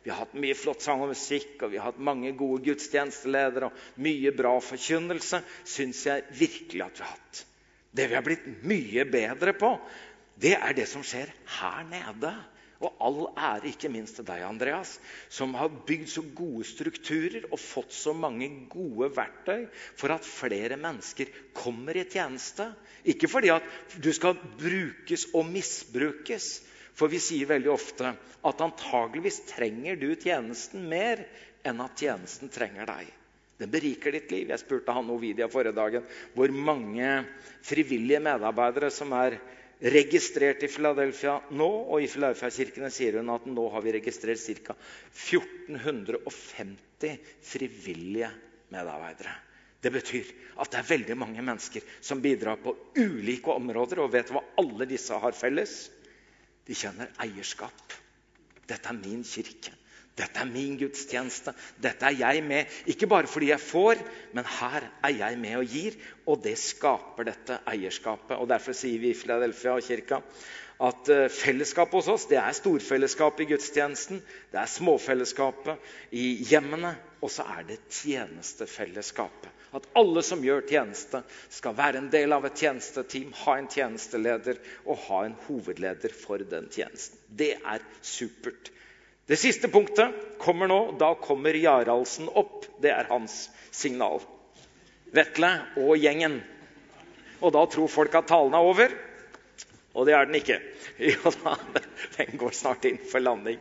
Vi 0.03 0.11
har 0.11 0.25
hatt 0.25 0.35
mye 0.37 0.57
flott 0.59 0.83
sang 0.83 1.05
og 1.05 1.13
musikk, 1.13 1.55
og 1.63 1.71
vi 1.71 1.79
har 1.79 1.93
hatt 1.93 2.01
mange 2.03 2.33
gode 2.37 2.65
gudstjenesteledere 2.67 3.71
og 3.71 4.01
mye 4.05 4.33
bra 4.37 4.57
forkynnelse. 4.61 5.41
Syns 5.65 6.03
jeg 6.09 6.27
virkelig 6.35 6.83
at 6.85 6.99
vi 6.99 7.07
har 7.07 7.15
hatt. 7.15 7.45
Det 7.95 8.09
vi 8.11 8.19
har 8.19 8.27
blitt 8.27 8.49
mye 8.67 9.07
bedre 9.07 9.55
på, 9.57 9.71
det 10.43 10.57
er 10.59 10.75
det 10.75 10.89
som 10.91 11.07
skjer 11.07 11.31
her 11.61 11.87
nede. 11.87 12.35
Og 12.83 12.91
all 13.07 13.19
ære 13.39 13.69
ikke 13.71 13.91
minst 13.93 14.17
til 14.19 14.27
deg, 14.27 14.43
Andreas, 14.47 14.97
som 15.33 15.53
har 15.59 15.71
bygd 15.87 16.09
så 16.11 16.25
gode 16.37 16.65
strukturer 16.67 17.47
og 17.55 17.61
fått 17.63 17.95
så 17.95 18.15
mange 18.17 18.49
gode 18.73 19.11
verktøy 19.15 19.67
for 20.01 20.15
at 20.15 20.27
flere 20.27 20.79
mennesker 20.81 21.31
kommer 21.57 21.97
i 22.01 22.07
tjeneste. 22.11 22.67
Ikke 23.15 23.31
fordi 23.31 23.53
at 23.55 23.99
du 24.03 24.11
skal 24.17 24.39
brukes 24.59 25.29
og 25.35 25.47
misbrukes. 25.55 26.51
For 26.95 27.11
vi 27.11 27.19
sier 27.23 27.49
veldig 27.51 27.71
ofte 27.75 28.13
at 28.47 28.61
antageligvis 28.63 29.41
trenger 29.51 29.99
du 29.99 30.13
tjenesten 30.15 30.85
mer 30.91 31.25
enn 31.67 31.81
at 31.83 31.97
tjenesten 31.99 32.51
trenger 32.55 32.87
deg. 32.91 33.09
Den 33.59 33.71
beriker 33.71 34.15
ditt 34.15 34.31
liv. 34.35 34.51
Jeg 34.51 34.63
spurte 34.63 34.95
han 34.95 35.11
Ovidia 35.15 35.47
forrige 35.51 35.75
dagen 35.79 36.07
hvor 36.35 36.51
mange 36.55 37.21
frivillige 37.67 38.23
medarbeidere 38.23 38.91
som 38.95 39.15
er 39.15 39.39
registrert 39.85 40.63
i 40.65 40.69
Philadelphia 40.69 41.41
nå. 41.53 41.69
Og 41.93 42.03
i 42.03 42.09
Philadelphia-kirkene 42.11 42.91
sier 42.93 43.19
hun 43.21 43.31
at 43.35 43.47
nå 43.49 43.69
har 43.75 43.83
vi 43.85 43.93
registrert 43.99 44.41
ca. 44.65 44.75
1450 45.13 47.19
frivillige 47.45 48.31
medarbeidere. 48.73 49.35
Det 49.85 49.93
betyr 49.93 50.25
at 50.63 50.71
det 50.73 50.79
er 50.81 50.89
veldig 50.89 51.17
mange 51.21 51.43
mennesker 51.45 51.83
som 52.01 52.23
bidrar 52.25 52.57
på 52.63 52.73
ulike 52.97 53.51
områder. 53.53 54.01
Og 54.01 54.13
vet 54.15 54.31
hva 54.33 54.43
alle 54.61 54.85
disse 54.89 55.15
har 55.21 55.35
felles? 55.37 55.91
De 56.65 56.75
kjenner 56.77 57.13
eierskap. 57.21 57.93
Dette 58.65 58.89
er 58.89 58.97
min 58.97 59.25
kirke. 59.29 59.73
Dette 60.15 60.45
er 60.45 60.51
min 60.51 60.77
gudstjeneste. 60.79 61.55
Dette 61.83 62.07
er 62.07 62.19
jeg 62.21 62.43
med. 62.47 62.71
Ikke 62.91 63.09
bare 63.11 63.27
fordi 63.31 63.51
jeg 63.51 63.63
får, 63.63 64.03
men 64.37 64.47
her 64.61 64.87
er 65.03 65.17
jeg 65.17 65.39
med 65.43 65.57
og 65.59 65.73
gir. 65.77 65.97
Og 66.27 66.43
det 66.45 66.55
skaper 66.61 67.27
dette 67.31 67.59
eierskapet. 67.71 68.37
Og 68.39 68.47
Derfor 68.51 68.77
sier 68.79 69.01
vi 69.03 69.11
i 69.11 69.19
Philadelphia 69.19 69.75
og 69.75 69.87
kirka 69.87 70.23
at 70.83 71.09
eh, 71.09 71.29
fellesskapet 71.31 72.01
hos 72.01 72.09
oss 72.11 72.25
det 72.27 72.39
er 72.41 72.55
storfellesskapet 72.57 73.45
i 73.45 73.51
gudstjenesten. 73.53 74.23
Det 74.51 74.59
er 74.59 74.71
småfellesskapet 74.71 75.91
i 76.19 76.25
hjemmene. 76.51 76.95
Og 77.25 77.31
så 77.33 77.47
er 77.49 77.63
det 77.69 77.79
tjenestefellesskapet. 77.89 79.51
At 79.75 79.87
alle 79.99 80.23
som 80.23 80.43
gjør 80.45 80.67
tjeneste, 80.69 81.23
skal 81.51 81.75
være 81.79 82.03
en 82.03 82.11
del 82.13 82.35
av 82.37 82.45
et 82.47 82.61
tjenesteteam, 82.61 83.33
ha 83.41 83.57
en 83.59 83.71
tjenesteleder 83.73 84.61
og 84.85 85.01
ha 85.09 85.23
en 85.27 85.39
hovedleder 85.47 86.15
for 86.15 86.45
den 86.51 86.69
tjenesten. 86.71 87.19
Det 87.27 87.55
er 87.57 87.87
supert. 88.05 88.71
Det 89.27 89.37
siste 89.41 89.69
punktet 89.73 90.13
kommer 90.39 90.69
nå. 90.69 90.81
Da 91.01 91.15
kommer 91.15 91.57
Jaraldsen 91.57 92.29
opp. 92.29 92.67
Det 92.81 92.93
er 92.93 93.09
hans 93.09 93.49
signal. 93.73 94.21
Vetle 95.15 95.51
og 95.81 95.97
gjengen. 95.97 96.41
Og 97.41 97.55
da 97.55 97.65
tror 97.71 97.89
folk 97.93 98.15
at 98.19 98.29
talen 98.29 98.57
er 98.57 98.69
over. 98.69 98.93
Og 99.95 100.09
det 100.09 100.17
er 100.17 100.29
den 100.29 100.41
ikke. 100.41 100.61
Jo 101.15 101.33
da, 101.41 101.57
den 102.19 102.37
går 102.39 102.53
snart 102.55 102.85
inn 102.89 103.01
for 103.09 103.23
landing. 103.25 103.61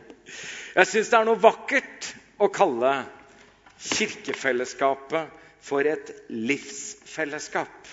Jeg 0.74 0.90
syns 0.90 1.10
det 1.10 1.18
er 1.18 1.28
noe 1.28 1.40
vakkert 1.40 2.10
å 2.42 2.50
kalle 2.52 2.92
kirkefellesskapet 3.84 5.42
for 5.64 5.86
et 5.88 6.12
livsfellesskap. 6.28 7.88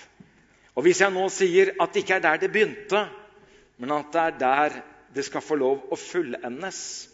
Og 0.76 0.86
hvis 0.86 1.02
jeg 1.02 1.14
nå 1.14 1.24
sier 1.32 1.72
at 1.80 1.92
det 1.92 2.04
ikke 2.04 2.18
er 2.18 2.26
der 2.26 2.42
det 2.42 2.52
begynte, 2.52 3.06
men 3.80 3.94
at 3.96 4.12
det 4.12 4.22
er 4.22 4.38
der 4.40 4.78
det 5.12 5.24
skal 5.26 5.44
få 5.44 5.58
lov 5.60 5.92
å 5.92 5.98
fullendes, 6.00 7.11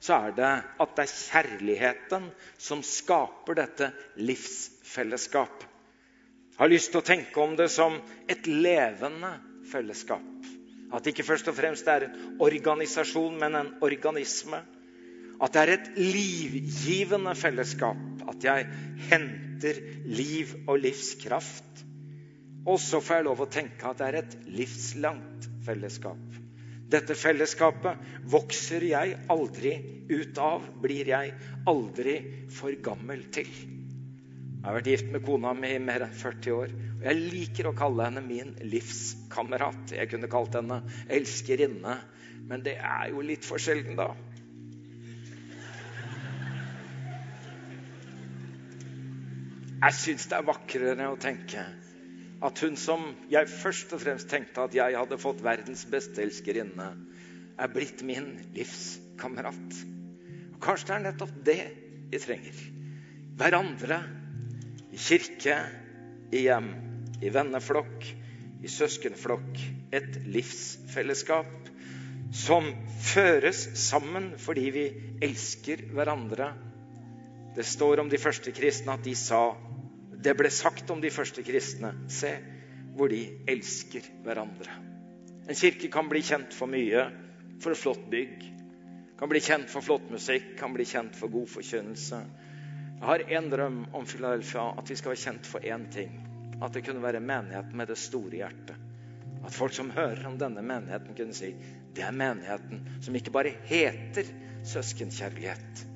så 0.00 0.16
er 0.16 0.36
det 0.36 0.52
at 0.80 0.94
det 0.96 1.04
er 1.04 1.12
kjærligheten 1.12 2.30
som 2.60 2.80
skaper 2.86 3.58
dette 3.58 3.90
livsfellesskap. 4.20 5.66
Jeg 6.50 6.62
har 6.62 6.72
lyst 6.72 6.92
til 6.92 7.00
å 7.00 7.06
tenke 7.06 7.40
om 7.40 7.54
det 7.56 7.68
som 7.72 7.98
et 8.28 8.48
levende 8.48 9.34
fellesskap. 9.70 10.24
At 10.90 11.04
det 11.04 11.14
ikke 11.14 11.28
først 11.28 11.48
og 11.52 11.56
fremst 11.56 11.88
er 11.88 12.08
en 12.08 12.40
organisasjon, 12.42 13.36
men 13.40 13.56
en 13.56 13.70
organisme. 13.84 14.60
At 15.40 15.54
det 15.54 15.62
er 15.62 15.72
et 15.76 15.90
livgivende 16.00 17.36
fellesskap. 17.38 18.00
At 18.28 18.44
jeg 18.44 18.66
henter 19.08 19.80
liv 20.08 20.52
og 20.66 20.80
livskraft. 20.82 21.84
Og 22.66 22.80
så 22.82 23.00
får 23.00 23.20
jeg 23.20 23.28
lov 23.30 23.44
å 23.44 23.50
tenke 23.52 23.88
at 23.88 24.00
det 24.00 24.08
er 24.08 24.20
et 24.20 24.36
livslangt 24.48 25.48
fellesskap. 25.64 26.40
Dette 26.90 27.14
fellesskapet 27.14 28.00
vokser 28.32 28.82
jeg 28.88 29.18
aldri 29.30 29.76
ut 30.10 30.38
av, 30.42 30.64
blir 30.82 31.10
jeg 31.12 31.34
aldri 31.70 32.16
for 32.50 32.74
gammel 32.82 33.22
til. 33.34 33.50
Jeg 34.60 34.66
har 34.66 34.76
vært 34.76 34.90
gift 34.90 35.12
med 35.14 35.22
kona 35.24 35.52
mi 35.56 35.70
i 35.72 35.80
mer 35.80 36.02
enn 36.04 36.16
40 36.18 36.56
år. 36.56 36.72
og 36.98 37.04
Jeg 37.06 37.20
liker 37.20 37.68
å 37.70 37.76
kalle 37.78 38.08
henne 38.08 38.22
min 38.26 38.50
livskamerat. 38.72 39.94
Jeg 39.96 40.10
kunne 40.10 40.28
kalt 40.32 40.58
henne 40.58 40.82
elskerinne, 41.08 41.94
men 42.50 42.66
det 42.66 42.74
er 42.76 43.12
jo 43.14 43.22
litt 43.24 43.46
for 43.46 43.62
sjelden, 43.62 43.96
da. 43.96 44.10
Jeg 49.80 49.96
syns 49.96 50.26
det 50.28 50.36
er 50.36 50.44
vakrere 50.50 51.06
å 51.08 51.16
tenke 51.16 51.64
at 52.40 52.62
hun 52.64 52.76
som 52.80 53.02
jeg 53.30 53.48
først 53.52 53.92
og 53.92 54.00
fremst 54.00 54.30
tenkte 54.32 54.64
at 54.64 54.74
jeg 54.76 54.96
hadde 54.96 55.18
fått 55.20 55.42
verdens 55.44 55.84
beste 55.90 56.22
elskerinne, 56.24 56.88
er 57.60 57.72
blitt 57.72 58.00
min 58.06 58.32
livskamerat. 58.56 59.80
Og 60.54 60.60
kanskje 60.64 60.88
det 60.88 60.96
er 60.96 61.04
nettopp 61.04 61.34
det 61.44 61.60
vi 62.10 62.20
trenger. 62.22 62.62
Hverandre. 63.40 64.00
I 64.90 64.98
kirke, 64.98 65.54
i 66.34 66.40
hjem, 66.48 66.70
i 67.22 67.30
venneflokk, 67.30 68.08
i 68.64 68.68
søskenflokk. 68.68 69.60
Et 69.94 70.16
livsfellesskap 70.26 71.70
som 72.34 72.66
føres 73.04 73.62
sammen 73.78 74.32
fordi 74.40 74.66
vi 74.74 74.84
elsker 75.22 75.84
hverandre. 75.94 76.52
Det 77.54 77.66
står 77.66 78.02
om 78.02 78.10
de 78.10 78.20
første 78.22 78.54
kristne 78.54 78.96
at 78.96 79.04
de 79.06 79.14
sa 79.18 79.50
det 80.22 80.34
ble 80.36 80.50
sagt 80.52 80.90
om 80.90 81.00
de 81.00 81.10
første 81.12 81.42
kristne. 81.46 81.92
Se 82.12 82.34
hvor 82.96 83.12
de 83.12 83.22
elsker 83.48 84.06
hverandre. 84.24 84.74
En 85.48 85.56
kirke 85.56 85.88
kan 85.92 86.08
bli 86.10 86.22
kjent 86.22 86.54
for 86.54 86.70
mye, 86.70 87.06
for 87.60 87.74
et 87.74 87.80
flott 87.80 88.02
bygg. 88.12 88.44
Kan 89.20 89.30
bli 89.32 89.40
kjent 89.44 89.70
for 89.72 89.84
flott 89.84 90.10
musikk, 90.12 90.54
kan 90.60 90.74
bli 90.76 90.86
kjent 90.88 91.16
for 91.16 91.32
god 91.32 91.48
forkynnelse. 91.54 92.20
Jeg 93.00 93.08
har 93.08 93.24
én 93.32 93.48
drøm 93.52 93.82
om 93.96 94.06
Philadelphia, 94.06 94.66
at 94.76 94.90
vi 94.90 94.96
skal 94.96 95.14
være 95.14 95.24
kjent 95.24 95.48
for 95.48 95.64
én 95.64 95.86
ting. 95.92 96.14
At 96.60 96.74
det 96.76 96.84
kunne 96.84 97.02
være 97.02 97.22
menighet 97.24 97.72
med 97.76 97.88
det 97.88 97.96
store 97.98 98.42
hjertet. 98.42 98.76
At 99.40 99.56
folk 99.56 99.72
som 99.72 99.92
hører 99.96 100.26
om 100.28 100.36
denne 100.38 100.62
menigheten, 100.62 101.16
kunne 101.16 101.36
si 101.36 101.54
det 101.96 102.04
er 102.06 102.14
menigheten 102.14 102.84
som 103.02 103.16
ikke 103.16 103.32
bare 103.34 103.54
heter 103.66 104.28
søskenkjærlighet, 104.68 105.86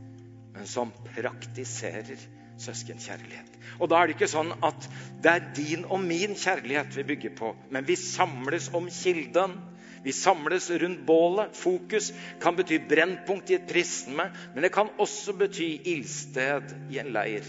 men 0.55 0.67
som 0.67 0.93
praktiserer 1.13 2.25
søskenkjærlighet. 2.63 3.59
Og 3.81 3.91
da 3.91 4.01
er 4.01 4.09
det 4.09 4.17
ikke 4.17 4.31
sånn 4.31 4.53
at 4.65 4.89
det 5.23 5.31
er 5.33 5.47
din 5.57 5.85
og 5.89 6.03
min 6.05 6.37
kjærlighet 6.39 6.97
vi 6.99 7.07
bygger 7.15 7.35
på, 7.39 7.53
men 7.75 7.87
vi 7.89 7.97
samles 7.99 8.71
om 8.77 8.91
kilden. 8.93 9.57
Vi 10.05 10.13
samles 10.13 10.69
rundt 10.83 11.07
bålet. 11.09 11.55
Fokus 11.57 12.11
kan 12.43 12.57
bety 12.59 12.77
brennpunkt 12.91 13.51
i 13.51 13.57
et 13.57 13.69
prisme, 13.71 14.27
men 14.53 14.67
det 14.67 14.73
kan 14.75 14.93
også 15.01 15.33
bety 15.41 15.71
ildsted 15.95 16.75
i 16.93 17.01
en 17.01 17.09
leir. 17.17 17.47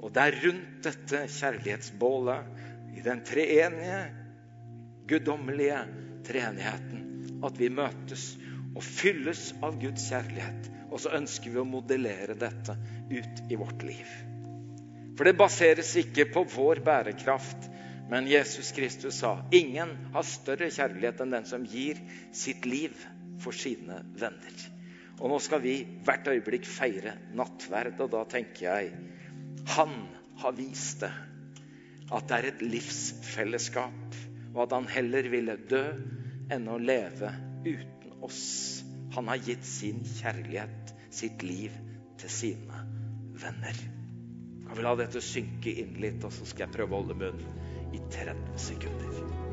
Og 0.00 0.10
det 0.16 0.24
er 0.24 0.38
rundt 0.46 0.80
dette 0.88 1.22
kjærlighetsbålet, 1.30 2.58
i 2.98 3.04
den 3.04 3.20
treenige, 3.24 4.00
guddommelige 5.08 5.78
treenigheten, 6.26 7.04
at 7.46 7.58
vi 7.60 7.70
møtes 7.72 8.32
og 8.74 8.82
fylles 8.84 9.50
av 9.62 9.78
Guds 9.80 10.08
kjærlighet. 10.10 10.70
Og 10.90 10.98
så 11.02 11.14
ønsker 11.16 11.52
vi 11.52 11.60
å 11.62 11.68
modellere 11.68 12.34
dette 12.38 12.74
ut 13.10 13.44
i 13.50 13.58
vårt 13.58 13.84
liv. 13.86 14.08
For 15.18 15.28
det 15.28 15.36
baseres 15.38 15.92
ikke 16.00 16.26
på 16.32 16.44
vår 16.48 16.80
bærekraft, 16.86 17.68
men 18.10 18.26
Jesus 18.26 18.72
Kristus 18.74 19.20
sa 19.22 19.36
ingen 19.54 19.92
har 20.14 20.26
større 20.26 20.70
kjærlighet 20.72 21.20
enn 21.22 21.36
den 21.36 21.46
som 21.46 21.66
gir 21.68 22.00
sitt 22.34 22.66
liv 22.66 22.96
for 23.40 23.54
sine 23.54 24.00
venner. 24.18 24.64
Og 25.20 25.28
nå 25.30 25.38
skal 25.44 25.60
vi 25.62 25.74
hvert 26.06 26.30
øyeblikk 26.32 26.66
feire 26.66 27.14
nattverd, 27.36 28.00
og 28.00 28.10
da 28.16 28.24
tenker 28.32 28.66
jeg 28.66 28.94
han 29.76 29.92
har 30.40 30.56
vist 30.56 31.04
det. 31.04 31.12
At 32.10 32.26
det 32.26 32.38
er 32.38 32.48
et 32.48 32.62
livsfellesskap. 32.64 34.16
og 34.54 34.62
at 34.64 34.72
han 34.74 34.88
heller 34.90 35.28
ville 35.30 35.54
dø 35.70 35.84
enn 36.50 36.64
å 36.66 36.78
leve 36.82 37.30
uten 37.62 38.16
oss. 38.26 38.79
Han 39.16 39.28
har 39.28 39.42
gitt 39.42 39.64
sin 39.66 40.02
kjærlighet, 40.06 40.94
sitt 41.10 41.42
liv, 41.42 41.74
til 42.20 42.30
sine 42.30 42.82
venner. 43.42 43.84
Kan 44.66 44.76
vi 44.78 44.84
la 44.86 44.94
dette 45.00 45.22
synke 45.24 45.72
inn 45.82 45.96
litt, 46.02 46.22
og 46.24 46.34
så 46.34 46.46
skal 46.46 46.68
jeg 46.68 46.76
prøve 46.78 46.94
å 46.94 47.02
holde 47.02 47.18
munn 47.18 47.42
i 47.96 48.02
30 48.12 48.60
sekunder. 48.70 49.49